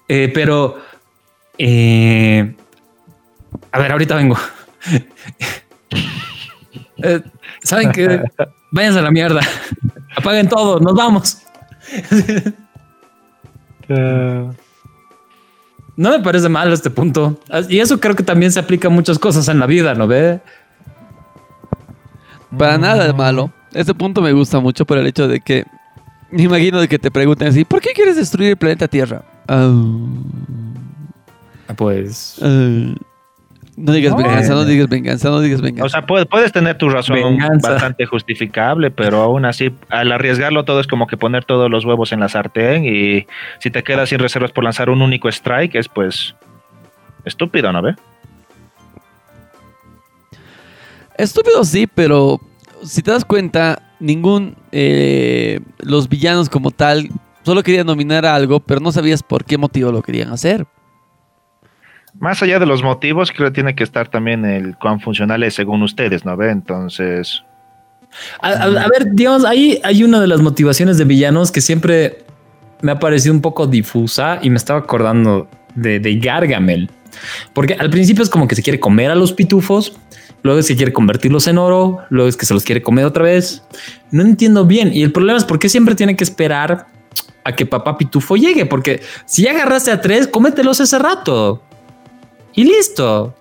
[0.09, 0.79] Eh, pero.
[1.59, 2.55] eh,
[3.73, 4.39] a ver, ahorita vengo.
[7.01, 7.23] Eh,
[7.63, 8.21] ¿Saben qué?
[8.73, 9.41] Váyanse a la mierda.
[10.17, 11.39] Apaguen todo, nos vamos.
[15.99, 17.41] No me parece mal este punto.
[17.69, 20.41] Y eso creo que también se aplica a muchas cosas en la vida, ¿no ve?
[22.57, 23.53] Para nada de malo.
[23.75, 25.65] Este punto me gusta mucho por el hecho de que
[26.31, 29.25] me imagino de que te pregunten así, ¿por qué quieres destruir el planeta Tierra?
[29.49, 29.75] Ah,
[31.77, 32.39] Pues.
[32.43, 32.95] ah.
[33.79, 34.19] No digas No.
[34.19, 35.87] venganza, no digas venganza, no digas venganza.
[35.87, 37.71] O sea, puedes, puedes tener tu razón Venganza.
[37.71, 42.13] bastante justificable, pero aún así, al arriesgarlo todo es como que poner todos los huevos
[42.13, 43.27] en la sartén y
[43.61, 46.35] si te quedas sin reservas por lanzar un único strike, es pues
[47.25, 47.95] estúpido, ¿no ve?
[51.17, 52.41] Estúpido sí, pero
[52.85, 57.09] si te das cuenta, ningún eh, los villanos como tal
[57.43, 60.67] solo querían dominar algo, pero no sabías por qué motivo lo querían hacer.
[62.19, 65.55] Más allá de los motivos, creo que tiene que estar también el cuán funcional es
[65.55, 66.51] según ustedes, ¿no ve?
[66.51, 67.45] Entonces,
[68.41, 72.25] A, a- ver, digamos, ahí hay una de las motivaciones de villanos que siempre
[72.83, 76.91] me ha parecido un poco difusa y me estaba acordando de, de Gargamel.
[77.53, 79.97] Porque al principio es como que se quiere comer a los pitufos,
[80.43, 83.25] luego es que quiere convertirlos en oro, luego es que se los quiere comer otra
[83.25, 83.63] vez.
[84.11, 84.91] No entiendo bien.
[84.93, 86.87] Y el problema es por qué siempre tiene que esperar
[87.45, 91.63] a que papá pitufo llegue, porque si ya agarraste a tres, cómetelos ese rato.
[92.59, 93.33] Y listo.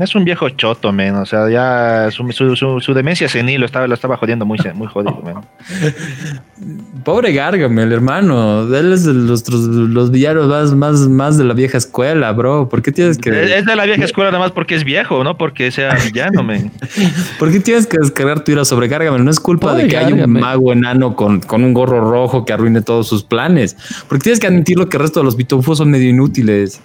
[0.00, 1.14] es un viejo choto, men.
[1.14, 4.58] O sea, ya su, su, su- su demencia senil lo estaba, lo estaba jodiendo muy,
[4.74, 5.36] muy jodido, men.
[7.04, 8.62] Pobre Gargamel, hermano.
[8.74, 12.68] Él es de los, los villanos más, más, más de la vieja escuela, bro.
[12.68, 15.36] ¿Por qué tienes que, Es de la vieja escuela nada más porque es viejo, no
[15.38, 16.72] porque sea villano, men.
[17.38, 19.24] ¿por qué tienes que descargar tu ira sobre Gargamel?
[19.24, 22.44] No es culpa Pobre de que haya un mago enano con, con un gorro rojo
[22.44, 23.76] que arruine todos sus planes.
[24.08, 26.80] Porque tienes que admitir lo que el resto de los pitufos son medio inútiles.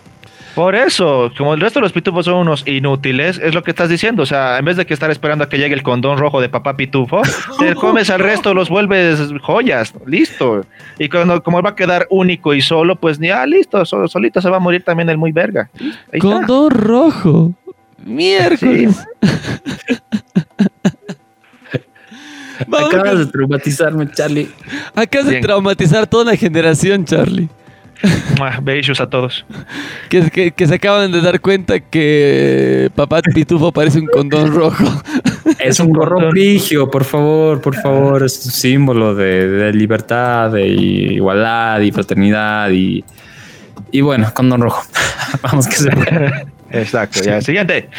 [0.56, 3.90] Por eso, como el resto de los pitufos son unos inútiles, es lo que estás
[3.90, 4.24] diciendo.
[4.24, 6.50] O sea, en vez de que estar esperando a que llegue el condón rojo de
[6.50, 7.22] papá pitufo,
[7.60, 10.66] te comes al resto, los vuelves joyas, listo.
[10.98, 14.50] Y cuando como va a quedar único y solo, pues ya listo, solo, solito se
[14.50, 15.70] va a morir también el muy verga.
[15.80, 16.20] Ahí está.
[16.20, 17.54] Condón rojo.
[18.04, 18.98] Miércoles.
[22.68, 24.50] Acabas de traumatizarme, Charlie.
[24.96, 27.50] Acabas de traumatizar toda una generación, Charlie.
[28.62, 29.46] Besos a todos.
[30.10, 34.86] Que, que- que se acaban de dar cuenta que papá Pitufo parece un condón rojo.
[35.60, 38.24] Es un gorro frigio, por favor, por favor.
[38.24, 43.04] Es un símbolo de, de libertad, de igualdad y fraternidad y,
[43.92, 44.84] y bueno, condón rojo.
[45.42, 46.46] Vamos que se puede.
[46.72, 47.42] Exacto, ya.
[47.42, 47.90] Siguiente.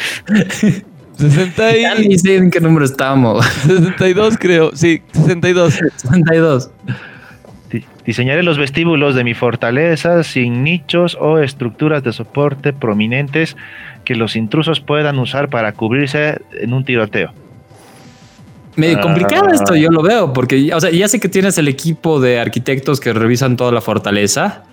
[1.17, 3.45] 60 Ya y- ni sé en qué número estamos.
[3.67, 4.71] 62 creo.
[4.73, 5.73] Sí, 62.
[5.97, 6.69] 62.
[7.71, 13.55] Di- Diseñaré los vestíbulos de mi fortaleza sin nichos o estructuras de soporte prominentes
[14.03, 17.31] que los intrusos puedan usar para cubrirse en un tiroteo.
[18.75, 19.01] Medio Ah.
[19.01, 22.39] complicado esto, yo lo veo, porque o sea, ya sé que tienes el equipo de
[22.39, 24.63] arquitectos que revisan toda la fortaleza,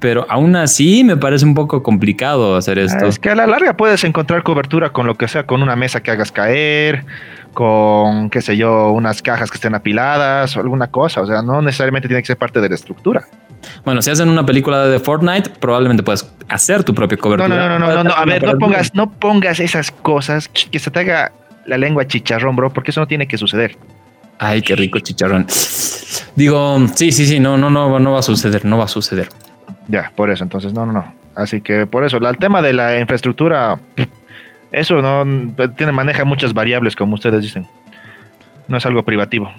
[0.00, 3.04] pero aún así me parece un poco complicado hacer esto.
[3.04, 5.76] Ah, Es que a la larga puedes encontrar cobertura con lo que sea, con una
[5.76, 7.04] mesa que hagas caer,
[7.54, 11.22] con, qué sé yo, unas cajas que estén apiladas o alguna cosa.
[11.22, 13.24] O sea, no necesariamente tiene que ser parte de la estructura.
[13.84, 17.48] Bueno, si hacen una película de Fortnite, probablemente puedes hacer tu propia No, cobertura.
[17.48, 18.14] no, no, no, no, no, no.
[18.14, 21.32] A ver, no pongas, no pongas esas cosas que se te haga
[21.64, 23.78] la lengua chicharrón, bro, porque eso no tiene que suceder.
[24.38, 25.46] Ay, qué rico chicharrón.
[26.36, 29.28] Digo, sí, sí, sí, no, no, no, no va a suceder, no va a suceder.
[29.88, 31.14] Ya, por eso, entonces, no, no, no.
[31.34, 33.78] Así que por eso, la- el tema de la infraestructura,
[34.74, 37.66] eso no tiene, maneja muchas variables, como ustedes dicen.
[38.68, 39.50] No es algo privativo.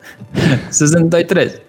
[0.70, 1.62] 63.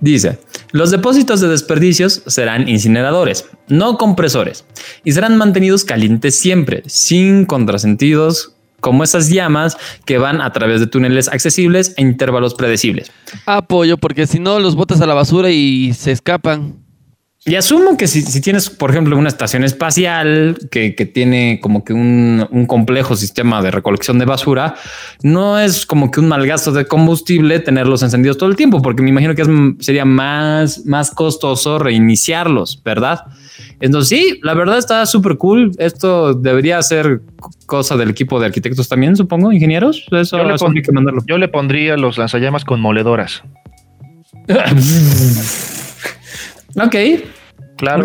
[0.00, 0.38] Dice,
[0.72, 4.64] los depósitos de desperdicios serán incineradores, no compresores,
[5.04, 10.86] y serán mantenidos calientes siempre, sin contrasentidos como esas llamas que van a través de
[10.86, 13.10] túneles accesibles e intervalos predecibles.
[13.46, 16.85] Apoyo, porque si no los botas a la basura y se escapan.
[17.48, 21.84] Y asumo que si, si tienes, por ejemplo, una estación espacial que, que tiene como
[21.84, 24.74] que un, un complejo sistema de recolección de basura,
[25.22, 29.00] no es como que un mal gasto de combustible tenerlos encendidos todo el tiempo, porque
[29.02, 33.20] me imagino que es, sería más, más costoso reiniciarlos, ¿verdad?
[33.80, 35.70] Entonces sí, la verdad está súper cool.
[35.78, 37.20] Esto debería ser
[37.66, 40.04] cosa del equipo de arquitectos también, supongo, ingenieros.
[40.10, 41.22] Eso, Yo le eso pon- hay que mandarlo.
[41.28, 43.44] Yo le pondría los lanzallamas con moledoras.
[46.76, 46.94] ok.
[47.76, 48.04] Claro,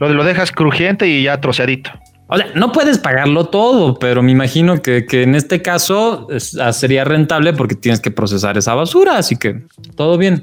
[0.00, 1.90] lo, lo dejas crujiente y ya troceadito.
[2.28, 6.58] O sea, no puedes pagarlo todo, pero me imagino que, que en este caso es-
[6.58, 9.62] ah, sería rentable porque tienes que procesar esa basura, así que
[9.96, 10.42] todo bien.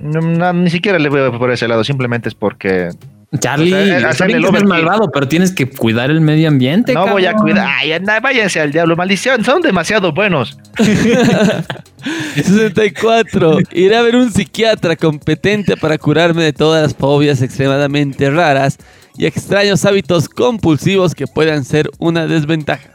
[0.00, 2.88] No, no, ni siquiera le veo por ese lado, simplemente es porque
[3.38, 4.86] Charlie, O sea, está hacerle bien el que seas overkill.
[4.86, 6.94] malvado, pero tienes que cuidar el medio ambiente.
[6.94, 7.68] No voy a cuidar.
[7.78, 9.44] Ay, anda, váyanse al diablo, maldición.
[9.44, 10.58] Son demasiado buenos.
[12.34, 13.58] 64.
[13.72, 18.78] Iré a ver un psiquiatra competente para curarme de todas las fobias extremadamente raras
[19.16, 22.90] y extraños hábitos compulsivos que puedan ser una desventaja.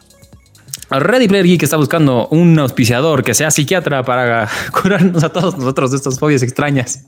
[0.90, 4.48] Ready Player Geek está buscando un auspiciador que sea psiquiatra para
[4.82, 7.06] curarnos a todos nosotros de estas fobias extrañas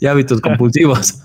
[0.00, 1.14] y hábitos compulsivos.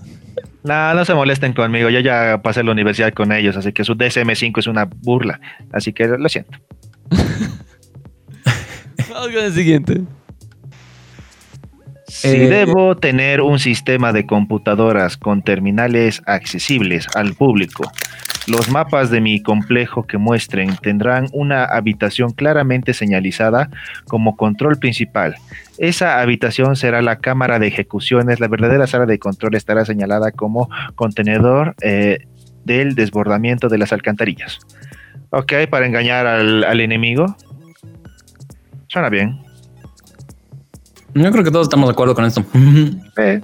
[0.64, 1.90] No, no se molesten conmigo.
[1.90, 5.40] Yo ya pasé la universidad con ellos, así que su DSM5 es una burla.
[5.72, 6.60] Así que lo siento.
[9.10, 10.02] Vamos con el siguiente.
[12.10, 17.90] Si Eh, debo tener un sistema de computadoras con terminales accesibles al público,
[18.48, 23.70] los mapas de mi complejo que muestren tendrán una habitación claramente señalizada
[24.08, 25.36] como control principal.
[25.78, 28.40] Esa habitación será la cámara de ejecuciones.
[28.40, 32.26] La verdadera sala de control estará señalada como contenedor eh,
[32.66, 34.60] del desbordamiento de las alcantarillas.
[35.30, 37.36] Ok, para engañar al, al enemigo.
[38.88, 39.49] Suena bien.
[41.24, 42.46] Yo creo que todos estamos de acuerdo con esto.
[43.18, 43.42] Eh,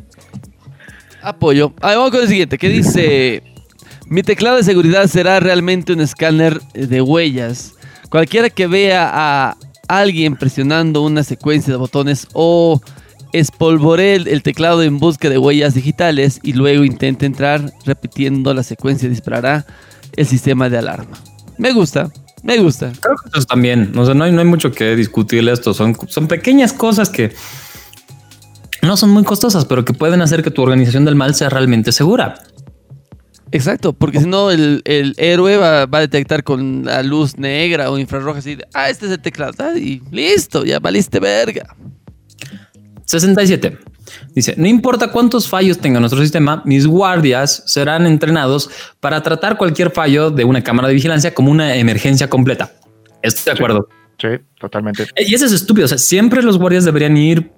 [1.22, 1.74] Apoyo.
[1.82, 3.44] Ah, vamos con el siguiente, que dice...
[4.08, 7.74] Mi teclado de seguridad será realmente un escáner de huellas.
[8.10, 9.58] Cualquiera que vea a
[9.88, 12.82] alguien presionando una secuencia de botones o
[13.34, 18.62] espolvoree el, el teclado en busca de huellas digitales y luego intente entrar repitiendo la
[18.62, 19.66] secuencia disparará
[20.16, 21.18] el sistema de alarma.
[21.58, 22.12] Me gusta,
[22.44, 22.92] me gusta.
[23.02, 23.92] Creo que eso también.
[23.98, 25.74] O sea, no hay, no hay mucho que discutirle esto.
[25.74, 27.34] Son, son pequeñas cosas que
[28.86, 31.92] no son muy costosas, pero que pueden hacer que tu organización del mal sea realmente
[31.92, 32.36] segura.
[33.52, 37.90] Exacto, porque si no el, el héroe va, va a detectar con la luz negra
[37.90, 41.76] o infrarroja así, de, ah, este es el teclado, ah, y listo, ya valiste verga.
[43.06, 43.78] 67.
[44.34, 48.70] Dice, no importa cuántos fallos tenga nuestro sistema, mis guardias serán entrenados
[49.00, 52.74] para tratar cualquier fallo de una cámara de vigilancia como una emergencia completa.
[53.22, 53.88] Estoy de acuerdo.
[54.20, 54.28] sí,
[54.60, 55.04] totalmente.
[55.16, 55.86] Eh, Y eso es estúpido.
[55.86, 57.52] O sea, siempre los guardias deberían ir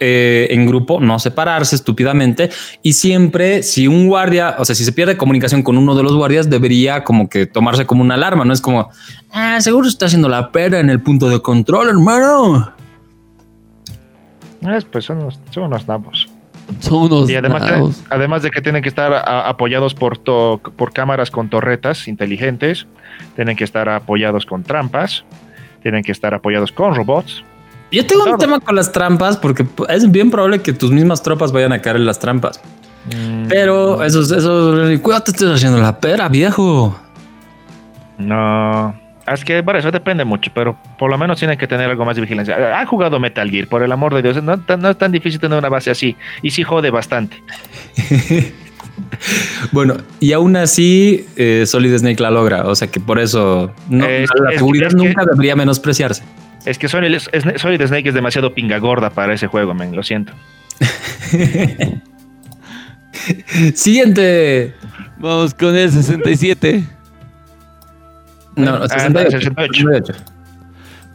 [0.00, 2.50] eh, en grupo, no separarse estúpidamente.
[2.82, 6.14] Y siempre, si un guardia, o sea, si se pierde comunicación con uno de los
[6.14, 8.44] guardias, debería como que tomarse como una alarma.
[8.44, 8.90] No es como,
[9.32, 12.72] ah, seguro está haciendo la pera en el punto de control, hermano.
[14.62, 16.28] Es, pues son unos, son unos nabos.
[16.80, 18.02] Son unos Y además, nabos.
[18.10, 22.86] además de que tienen que estar a- apoyados por, to- por cámaras con torretas inteligentes,
[23.36, 25.24] tienen que estar apoyados con trampas,
[25.82, 27.42] tienen que estar apoyados con robots.
[27.90, 31.52] Yo tengo un tema con las trampas porque es bien probable que tus mismas tropas
[31.52, 32.60] vayan a caer en las trampas.
[33.48, 36.98] Pero eso, eso, cuídate, estés haciendo la pera, viejo.
[38.18, 38.94] No.
[39.26, 42.16] Es que, bueno, eso depende mucho, pero por lo menos tienen que tener algo más
[42.16, 42.78] de vigilancia.
[42.78, 44.42] Han jugado Metal Gear, por el amor de Dios.
[44.42, 46.16] No, es tan difícil tener una base así.
[46.42, 47.42] Y sí jode bastante.
[49.72, 52.66] Bueno, y aún así, eh, Solid Snake la logra.
[52.66, 56.22] O sea que por eso no, la seguridad es que- nunca debería menospreciarse.
[56.68, 57.18] Es que Solid,
[57.56, 59.96] Solid Snake es demasiado pinga gorda para ese juego, men.
[59.96, 60.34] Lo siento.
[63.74, 64.74] Siguiente.
[65.16, 66.84] Vamos con el 67.
[68.56, 69.30] No, 68.
[69.30, 70.12] 68.
[70.12, 70.24] 68.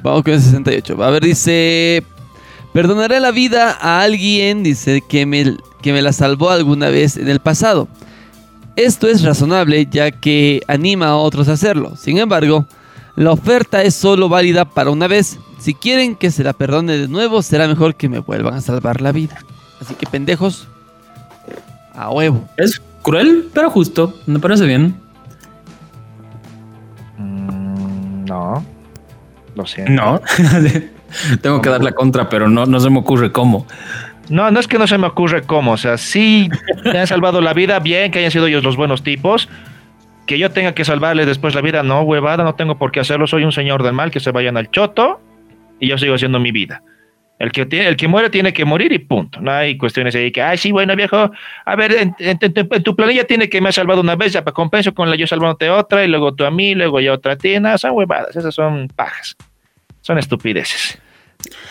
[0.02, 1.04] Vamos con el 68.
[1.04, 2.04] A ver, dice...
[2.74, 7.30] Perdonaré la vida a alguien, dice, que me, que me la salvó alguna vez en
[7.30, 7.88] el pasado.
[8.76, 11.96] Esto es razonable ya que anima a otros a hacerlo.
[11.96, 12.66] Sin embargo,
[13.16, 15.40] la oferta es solo válida para una vez.
[15.60, 19.02] Si quieren que se la perdone de nuevo, será mejor que me vuelvan a salvar
[19.02, 19.38] la vida.
[19.80, 20.68] Así que pendejos,
[21.94, 22.48] a huevo.
[22.58, 24.14] Es cruel, pero justo.
[24.26, 24.96] Me parece bien.
[27.18, 28.66] Mm, no.
[29.56, 29.92] Lo siento.
[29.92, 30.22] No.
[31.42, 33.68] Tengo que dar la contra, pero no, no se me ocurre cómo.
[34.30, 35.74] No, no es que no se me ocurre cómo.
[35.74, 36.50] O sea, sí
[36.84, 39.48] me han salvado la vida, bien que hayan sido ellos los buenos tipos.
[40.26, 43.28] Que yo tenga que salvarles después la vida, no, huevada, no tengo por qué hacerlo.
[43.28, 45.20] Soy un señor del mal, que se vayan al choto
[45.80, 46.82] y yo sigo haciendo mi vida.
[47.40, 49.42] El que, tiene, el que muere tiene que morir y punto.
[49.42, 51.30] No hay cuestiones ahí que, ay, sí, bueno, viejo,
[51.66, 54.32] a ver, en, en- en- en tu planilla tiene que me has salvado una vez,
[54.32, 57.14] ya para compenso con la yo salvándote otra, y luego tú a mí, luego yo
[57.14, 57.60] otra a ti.
[57.60, 59.36] No, son huevadas, esas son pajas.
[60.00, 61.00] Son estupideces.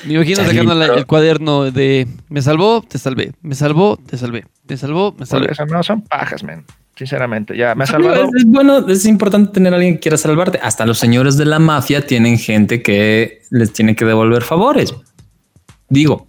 [0.04, 4.44] Me imagino sacando la- el cuaderno de me salvó, te salvé, me salvó, te salvé,
[4.68, 5.52] me salvó, me Por salvé.
[5.52, 6.66] eso no, son pajas, men.
[6.96, 8.24] Sinceramente, ya me ha salvado.
[8.24, 10.58] Es, es bueno, es importante tener a alguien que quiera salvarte.
[10.62, 14.94] Hasta los señores de la mafia tienen gente que les tiene que devolver favores.
[15.88, 16.28] Digo,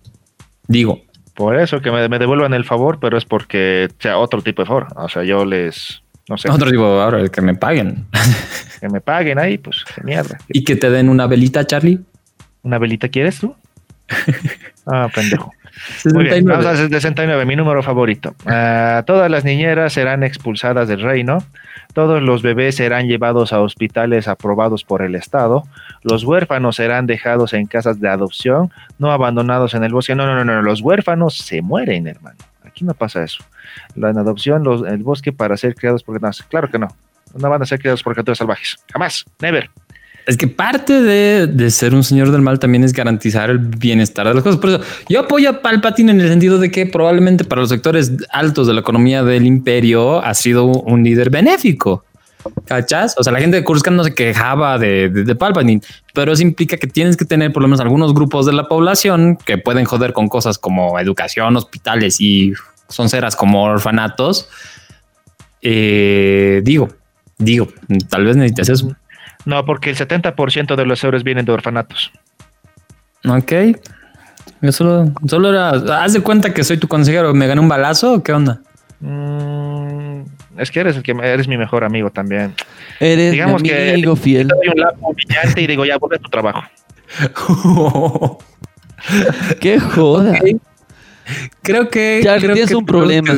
[0.68, 1.02] digo.
[1.36, 4.68] Por eso que me, me devuelvan el favor, pero es porque sea otro tipo de
[4.68, 4.88] favor.
[4.96, 8.06] O sea, yo les, no sé, Otro digo, ahora que me paguen
[8.80, 10.38] que me paguen ahí, pues qué mierda.
[10.48, 12.00] y que te den una velita, Charlie.
[12.62, 13.56] ¿Una velita quieres tú?
[14.86, 15.50] Ah, pendejo.
[16.14, 16.52] Muy bien, 69.
[16.52, 18.36] vamos al 69, mi número favorito.
[18.46, 21.40] Ah, todas las niñeras serán expulsadas del reino.
[21.94, 25.64] Todos los bebés serán llevados a hospitales aprobados por el Estado.
[26.02, 30.16] Los huérfanos serán dejados en casas de adopción, no abandonados en el bosque.
[30.16, 30.62] No, no, no, no.
[30.62, 32.38] Los huérfanos se mueren, hermano.
[32.64, 33.44] Aquí no pasa eso.
[33.96, 36.88] La en adopción, los, el bosque para ser criados por no, Claro que no.
[37.36, 38.78] No van a ser criados por criaturas salvajes.
[38.92, 39.26] Jamás.
[39.40, 39.70] Never.
[40.26, 44.28] Es que parte de, de ser un señor del mal también es garantizar el bienestar
[44.28, 44.60] de las cosas.
[44.60, 48.12] Por eso yo apoyo a Palpatine en el sentido de que probablemente para los sectores
[48.32, 52.06] altos de la economía del imperio ha sido un líder benéfico.
[52.66, 53.16] ¿Cachas?
[53.18, 55.82] O sea, la gente de Coruscant no se quejaba de, de, Palpatine,
[56.14, 59.38] pero eso implica que tienes que tener por lo menos algunos grupos de la población
[59.38, 62.54] que pueden joder con cosas como educación, hospitales y
[62.90, 64.50] son ceras como orfanatos.
[65.62, 66.90] Eh, digo,
[67.38, 67.70] digo,
[68.10, 68.96] tal vez necesitas eso.
[69.46, 72.12] No, porque el 70% de los euros vienen de orfanatos.
[73.28, 73.52] Ok.
[74.62, 75.70] Yo solo, solo era.
[76.04, 77.34] Haz de cuenta que soy tu consejero.
[77.34, 78.62] ¿Me gané un balazo o qué onda?
[79.00, 80.22] Mm,
[80.58, 82.54] es que eres el que eres mi mejor amigo también.
[83.00, 84.48] Eres Digamos mi que amigo fiel.
[84.48, 86.64] Te doy un lapo brillante y digo, ya vuelve a tu trabajo.
[89.60, 90.40] Qué joda.
[91.62, 92.22] Creo que.
[92.24, 93.36] Charlie, creo tienes que un problema.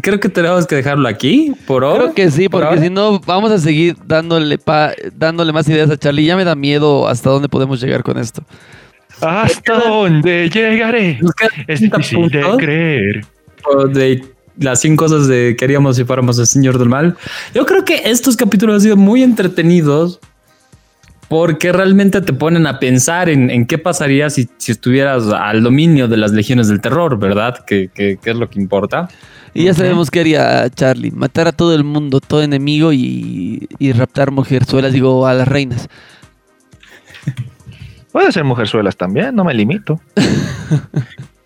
[0.00, 2.02] Creo que tenemos que dejarlo aquí por ahora.
[2.04, 5.90] Creo que sí, por porque si no, vamos a seguir dándole, pa- dándole más ideas
[5.90, 6.24] a Charlie.
[6.26, 8.42] Ya me da miedo hasta dónde podemos llegar con esto.
[9.20, 11.18] ¿Hasta dónde llegaré?
[11.66, 13.24] Es 30 difícil de creer.
[13.92, 14.24] de
[14.58, 17.16] las 100 cosas de que haríamos si fuéramos el Señor del Mal.
[17.54, 20.20] Yo creo que estos capítulos han sido muy entretenidos
[21.28, 26.06] porque realmente te ponen a pensar en, en qué pasaría si, si estuvieras al dominio
[26.08, 27.64] de las legiones del terror, ¿verdad?
[27.66, 29.08] Que, que- que es lo que importa.
[29.56, 31.10] Y ya sabemos qué haría Charlie.
[31.12, 35.88] Matar a todo el mundo, todo enemigo y, y raptar mujerzuelas, digo, a las reinas.
[38.12, 39.98] Puede ser mujerzuelas también, no me limito.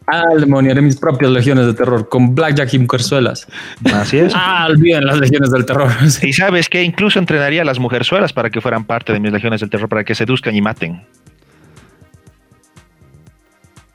[0.07, 3.47] Al demonio de mis propias legiones de terror con Blackjack y mujerzuelas.
[3.95, 4.33] Así es.
[4.35, 5.89] Ah, olviden las legiones del terror.
[6.23, 9.61] Y sabes que incluso entrenaría a las mujerzuelas para que fueran parte de mis legiones
[9.61, 11.01] del terror, para que seduzcan y maten.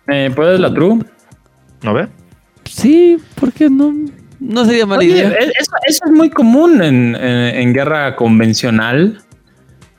[0.08, 1.00] Eh, ¿Puedes la true?
[1.82, 2.08] ¿No ve?
[2.76, 3.94] Sí, ¿por qué no?
[4.40, 5.30] No sería mala Oye, idea.
[5.30, 9.22] e- eso, eso es muy común en, en- en guerra convencional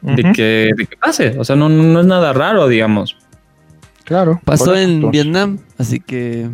[0.03, 1.35] de, que, de que pase.
[1.39, 3.17] O sea, no, no es nada raro, digamos.
[4.05, 4.41] Claro.
[4.45, 6.49] Pasó en entonces, Vietnam, así que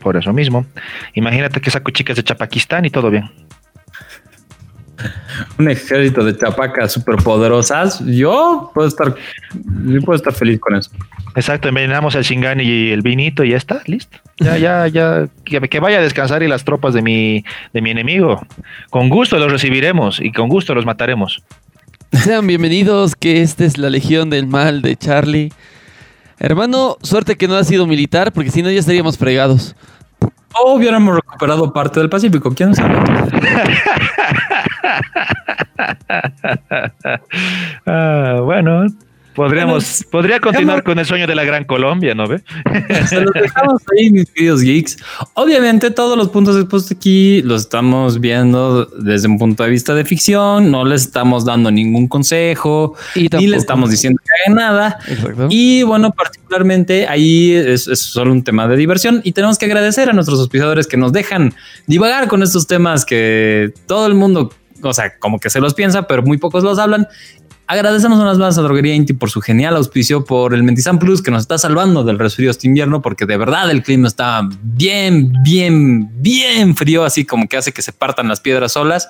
[0.00, 0.66] Por eso mismo.
[1.14, 3.24] Imagínate que saco chicas de Chapaquistán y todo bien.
[5.58, 8.04] Un ejército de chapacas superpoderosas.
[8.06, 9.14] Yo puedo estar,
[9.86, 10.90] yo puedo estar feliz con eso.
[11.36, 14.18] Exacto, envenenamos el Shingan y el vinito y ya está, listo.
[14.38, 17.90] Ya, ya, ya, que, que vaya a descansar y las tropas de mi, de mi
[17.90, 18.46] enemigo.
[18.90, 21.42] Con gusto los recibiremos y con gusto los mataremos.
[22.12, 25.52] sean bienvenidos, que esta es la Legión del Mal de Charlie.
[26.38, 29.74] Hermano, suerte que no ha sido militar, porque si no ya estaríamos fregados.
[30.56, 32.54] O hubiéramos recuperado parte del Pacífico.
[32.54, 32.94] ¿Quién sabe?
[37.86, 38.86] Ah, bueno,
[39.34, 42.42] podríamos, Bueno, podría continuar con el sueño de la Gran Colombia, ¿no ve?
[43.08, 44.96] Se los dejamos ahí, mis queridos geeks.
[45.34, 50.04] Obviamente, todos los puntos expuestos aquí los estamos viendo desde un punto de vista de
[50.04, 50.70] ficción.
[50.70, 54.98] No les estamos dando ningún consejo, Y ni le estamos diciendo que hagan nada.
[55.08, 55.48] Exacto.
[55.50, 60.08] Y bueno, particularmente ahí es, es solo un tema de diversión y tenemos que agradecer
[60.08, 61.54] a nuestros auspiciadores que nos dejan
[61.86, 66.06] divagar con estos temas que todo el mundo, o sea, como que se los piensa,
[66.06, 67.06] pero muy pocos los hablan.
[67.66, 71.30] Agradecemos unas más a Droguería Inti por su genial auspicio, por el Mentizan Plus que
[71.30, 76.10] nos está salvando del resfrío este invierno, porque de verdad el clima está bien, bien,
[76.20, 79.08] bien frío, así como que hace que se partan las piedras solas.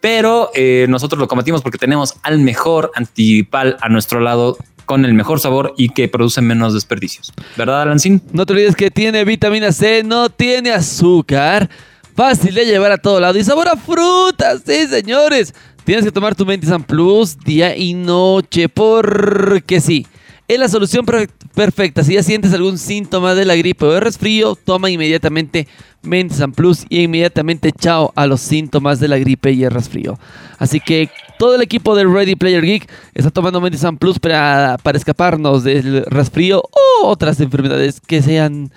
[0.00, 5.14] Pero eh, nosotros lo combatimos porque tenemos al mejor antipal a nuestro lado con el
[5.14, 7.32] mejor sabor y que produce menos desperdicios.
[7.56, 8.22] ¿Verdad, Alancín?
[8.32, 11.68] No te olvides que tiene vitamina C, no tiene azúcar,
[12.16, 15.54] fácil de llevar a todo lado y sabor a frutas, sí, señores.
[15.84, 20.06] Tienes que tomar tu Mentisan Plus día y noche, porque sí.
[20.48, 22.04] Es la solución per- perfecta.
[22.04, 25.66] Si ya sientes algún síntoma de la gripe o de resfrío, toma inmediatamente
[26.02, 30.18] Mentisan Plus y inmediatamente chao a los síntomas de la gripe y el resfrío.
[30.58, 31.08] Así que
[31.38, 36.04] todo el equipo de Ready Player Geek está tomando Mentisan Plus para, para escaparnos del
[36.04, 38.70] resfrío o otras enfermedades que sean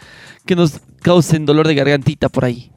[0.45, 2.71] que nos causen dolor de gargantita por ahí.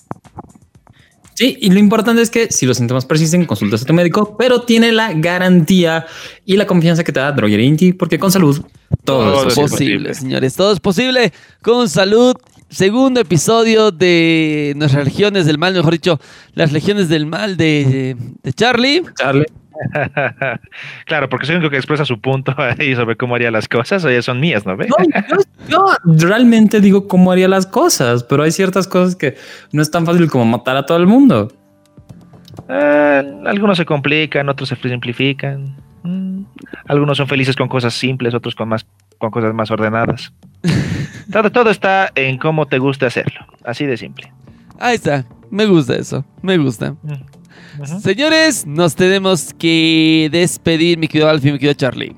[1.38, 4.62] Sí, y lo importante es que si los síntomas persisten, consultas a tu médico, pero
[4.62, 6.04] tiene la garantía
[6.44, 8.60] y la confianza que te da Droguería Inti, porque con salud
[9.04, 10.14] todo, Todo es posible, posible.
[10.14, 10.56] señores.
[10.56, 11.32] Todo es posible
[11.62, 12.34] con salud.
[12.70, 16.18] Segundo episodio de nuestras legiones del mal, mejor dicho,
[16.54, 19.04] las legiones del mal de, de Charlie.
[19.16, 19.46] Charlie.
[21.06, 24.04] claro, porque soy el único que expresa su punto ahí sobre cómo haría las cosas,
[24.04, 24.88] o ya son mías, ¿no ve?
[24.88, 24.96] No,
[25.68, 29.36] yo, yo realmente digo cómo haría las cosas, pero hay ciertas cosas que
[29.72, 31.52] no es tan fácil como matar a todo el mundo.
[32.68, 35.76] Eh, algunos se complican, otros se simplifican.
[36.02, 36.42] Mm,
[36.86, 38.86] Algunos son felices con cosas simples, otros con más
[39.18, 40.32] con cosas más ordenadas.
[41.32, 44.32] todo, todo está en cómo te gusta hacerlo, así de simple.
[44.78, 45.24] Ahí está.
[45.50, 46.24] Me gusta eso.
[46.42, 46.92] Me gusta.
[47.02, 47.37] Mm.
[48.02, 52.16] Señores, nos tenemos que despedir, mi querido Alfie, mi querido Charlie.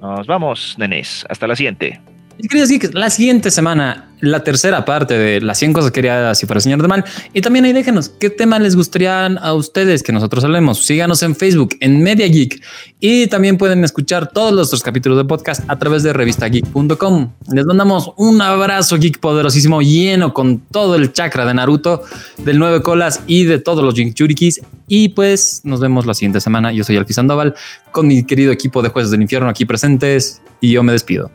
[0.00, 1.24] Nos vamos, nenes.
[1.28, 2.00] Hasta la siguiente.
[2.38, 5.96] Y quería decir que la siguiente semana, la tercera parte de las 100 cosas que
[5.96, 7.04] quería si fuera señor de mal.
[7.32, 10.84] Y también ahí déjenos qué tema les gustarían a ustedes que nosotros hablemos.
[10.84, 12.62] Síganos en Facebook, en Media Geek.
[13.00, 17.32] Y también pueden escuchar todos nuestros capítulos de podcast a través de revistageek.com.
[17.52, 22.02] Les mandamos un abrazo geek poderosísimo, lleno con todo el chakra de Naruto,
[22.38, 24.62] del nueve colas y de todos los Jinchurikis.
[24.88, 26.72] Y pues nos vemos la siguiente semana.
[26.72, 27.54] Yo soy Alfie Sandoval
[27.90, 30.40] con mi querido equipo de jueces del infierno aquí presentes.
[30.60, 31.30] Y yo me despido.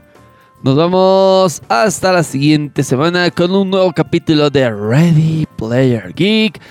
[0.64, 6.62] Nos vamos hasta la siguiente semana con un nuevo capítulo de Ready Player Geek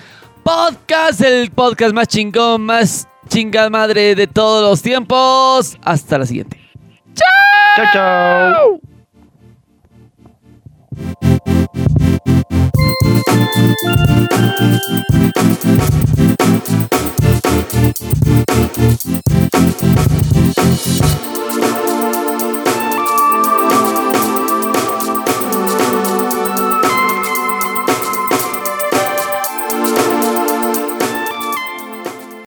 [0.44, 5.76] Podcast, el podcast más chingón, más chingada madre de todos los tiempos.
[5.82, 6.58] Hasta la siguiente.
[7.76, 8.80] Chao, chao.